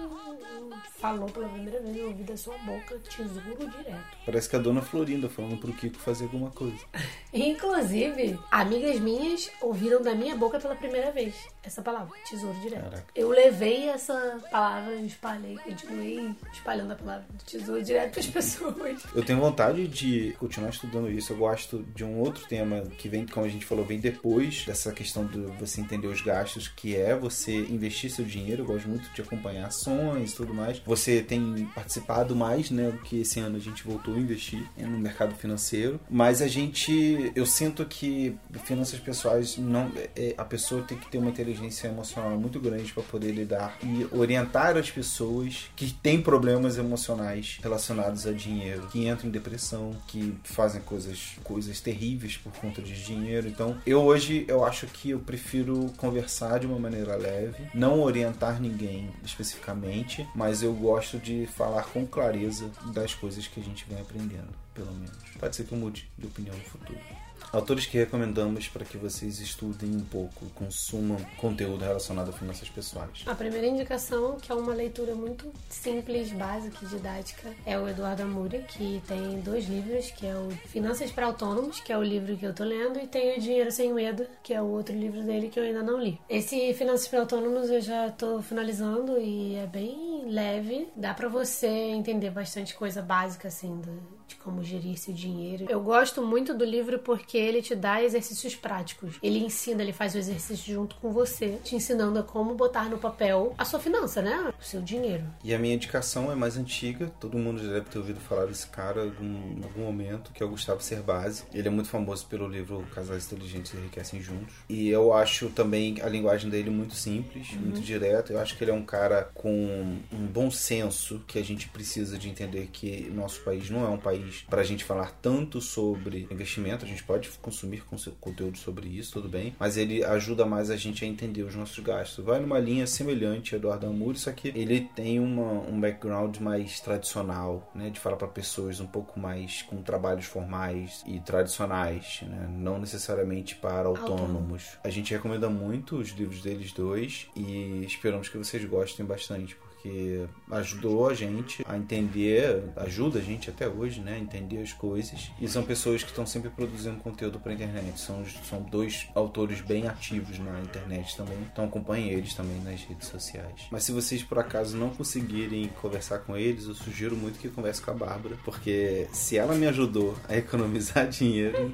[1.00, 4.18] falou pela primeira vez no ouvido da sua boca tesouro direto.
[4.26, 6.78] Parece que a dona Florinda falando pro Kiko fazer alguma coisa.
[7.34, 12.84] Inclusive, amigas minhas ouviram da minha boca pela primeira vez essa palavra, tesouro direto.
[12.84, 13.06] Caraca.
[13.14, 19.04] Eu levei essa palavra espalhei, continuei espalhando a palavra tesouro direto para as pessoas.
[19.14, 21.34] Eu tenho vontade de continuar estudando isso.
[21.34, 24.92] Eu gosto de um outro tema que vem, como a gente falou, vem depois dessa
[24.92, 28.64] questão de você entender os gastos, que é você investir seu dinheiro.
[28.64, 30.82] Eu gosto muito de acompanhar ações e tudo mais.
[30.86, 35.36] Você tem participado mais, né, que esse ano a gente voltou a investir no mercado
[35.36, 36.00] financeiro.
[36.10, 41.18] Mas a gente, eu sinto que finanças pessoais não, é, a pessoa tem que ter
[41.18, 46.78] uma inteligência emocional muito grande para poder lidar e orientar as pessoas que têm problemas
[46.78, 52.82] emocionais relacionados a dinheiro, que entram em depressão, que fazem coisas, coisas terríveis por conta
[52.82, 53.48] de dinheiro.
[53.48, 58.62] Então, eu hoje eu acho que eu prefiro conversar de uma maneira leve, não orientar
[58.62, 64.00] ninguém especificamente, mas eu gosto de falar com clareza das coisas que a gente vem
[64.00, 65.18] aprendendo, pelo menos.
[65.40, 67.27] Pode ser que eu mude de opinião no futuro.
[67.52, 73.24] Autores que recomendamos para que vocês estudem um pouco, consumam conteúdo relacionado a finanças pessoais.
[73.26, 78.24] A primeira indicação, que é uma leitura muito simples, básica e didática, é o Eduardo
[78.24, 82.36] Amuri, que tem dois livros, que é o Finanças para Autônomos, que é o livro
[82.36, 85.24] que eu tô lendo, e tem o Dinheiro Sem Medo, que é o outro livro
[85.24, 86.20] dele que eu ainda não li.
[86.30, 91.68] Esse Finanças para Autônomos eu já tô finalizando e é bem leve, dá pra você
[91.68, 95.66] entender bastante coisa básica, assim, do, de como gerir seu dinheiro.
[95.70, 99.16] Eu gosto muito do livro porque ele te dá exercícios práticos.
[99.24, 102.98] Ele ensina, ele faz o exercício junto com você, te ensinando a como botar no
[102.98, 104.54] papel a sua finança, né?
[104.60, 105.24] O seu dinheiro.
[105.44, 108.68] E a minha indicação é mais antiga, todo mundo já deve ter ouvido falar desse
[108.68, 111.44] cara em algum, momento, que é o Gustavo Cerbasi.
[111.54, 114.54] Ele é muito famoso pelo livro Casais Inteligentes Enriquecem Juntos.
[114.68, 118.34] E eu acho também a linguagem dele muito simples, muito direta.
[118.34, 122.18] Eu acho que ele é um cara com um bom senso que a gente precisa
[122.18, 124.17] de entender que nosso país não é um país
[124.50, 126.86] para a gente falar tanto sobre investimento.
[126.86, 127.84] A gente pode consumir
[128.20, 131.80] conteúdo sobre isso, tudo bem, mas ele ajuda mais a gente a entender os nossos
[131.80, 132.24] gastos.
[132.24, 136.80] Vai numa linha semelhante a Eduardo Amuri, só que ele tem uma, um background mais
[136.80, 142.48] tradicional, né, de falar para pessoas um pouco mais com trabalhos formais e tradicionais, né,
[142.50, 144.78] não necessariamente para autônomos.
[144.84, 149.56] A gente recomenda muito os livros deles dois e esperamos que vocês gostem bastante,
[149.88, 154.74] porque ajudou a gente a entender, ajuda a gente até hoje, né, a entender as
[154.74, 155.32] coisas.
[155.40, 158.00] E são pessoas que estão sempre produzindo conteúdo para internet.
[158.00, 161.38] São, são dois autores bem ativos na internet também.
[161.52, 163.68] Então acompanhem eles também nas redes sociais.
[163.72, 167.82] Mas se vocês por acaso não conseguirem conversar com eles, eu sugiro muito que converse
[167.82, 171.74] com a Bárbara, porque se ela me ajudou a economizar dinheiro,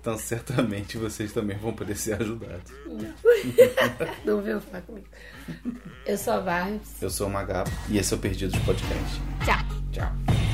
[0.00, 2.72] então certamente vocês também vão poder ser ajudados.
[4.24, 5.06] Não veio falar comigo.
[6.06, 7.00] Eu sou a Barbs.
[7.00, 9.20] Eu sou o Magapo e esse é o Perdidos Podcast.
[9.44, 9.58] Tchau.
[9.92, 10.51] Tchau.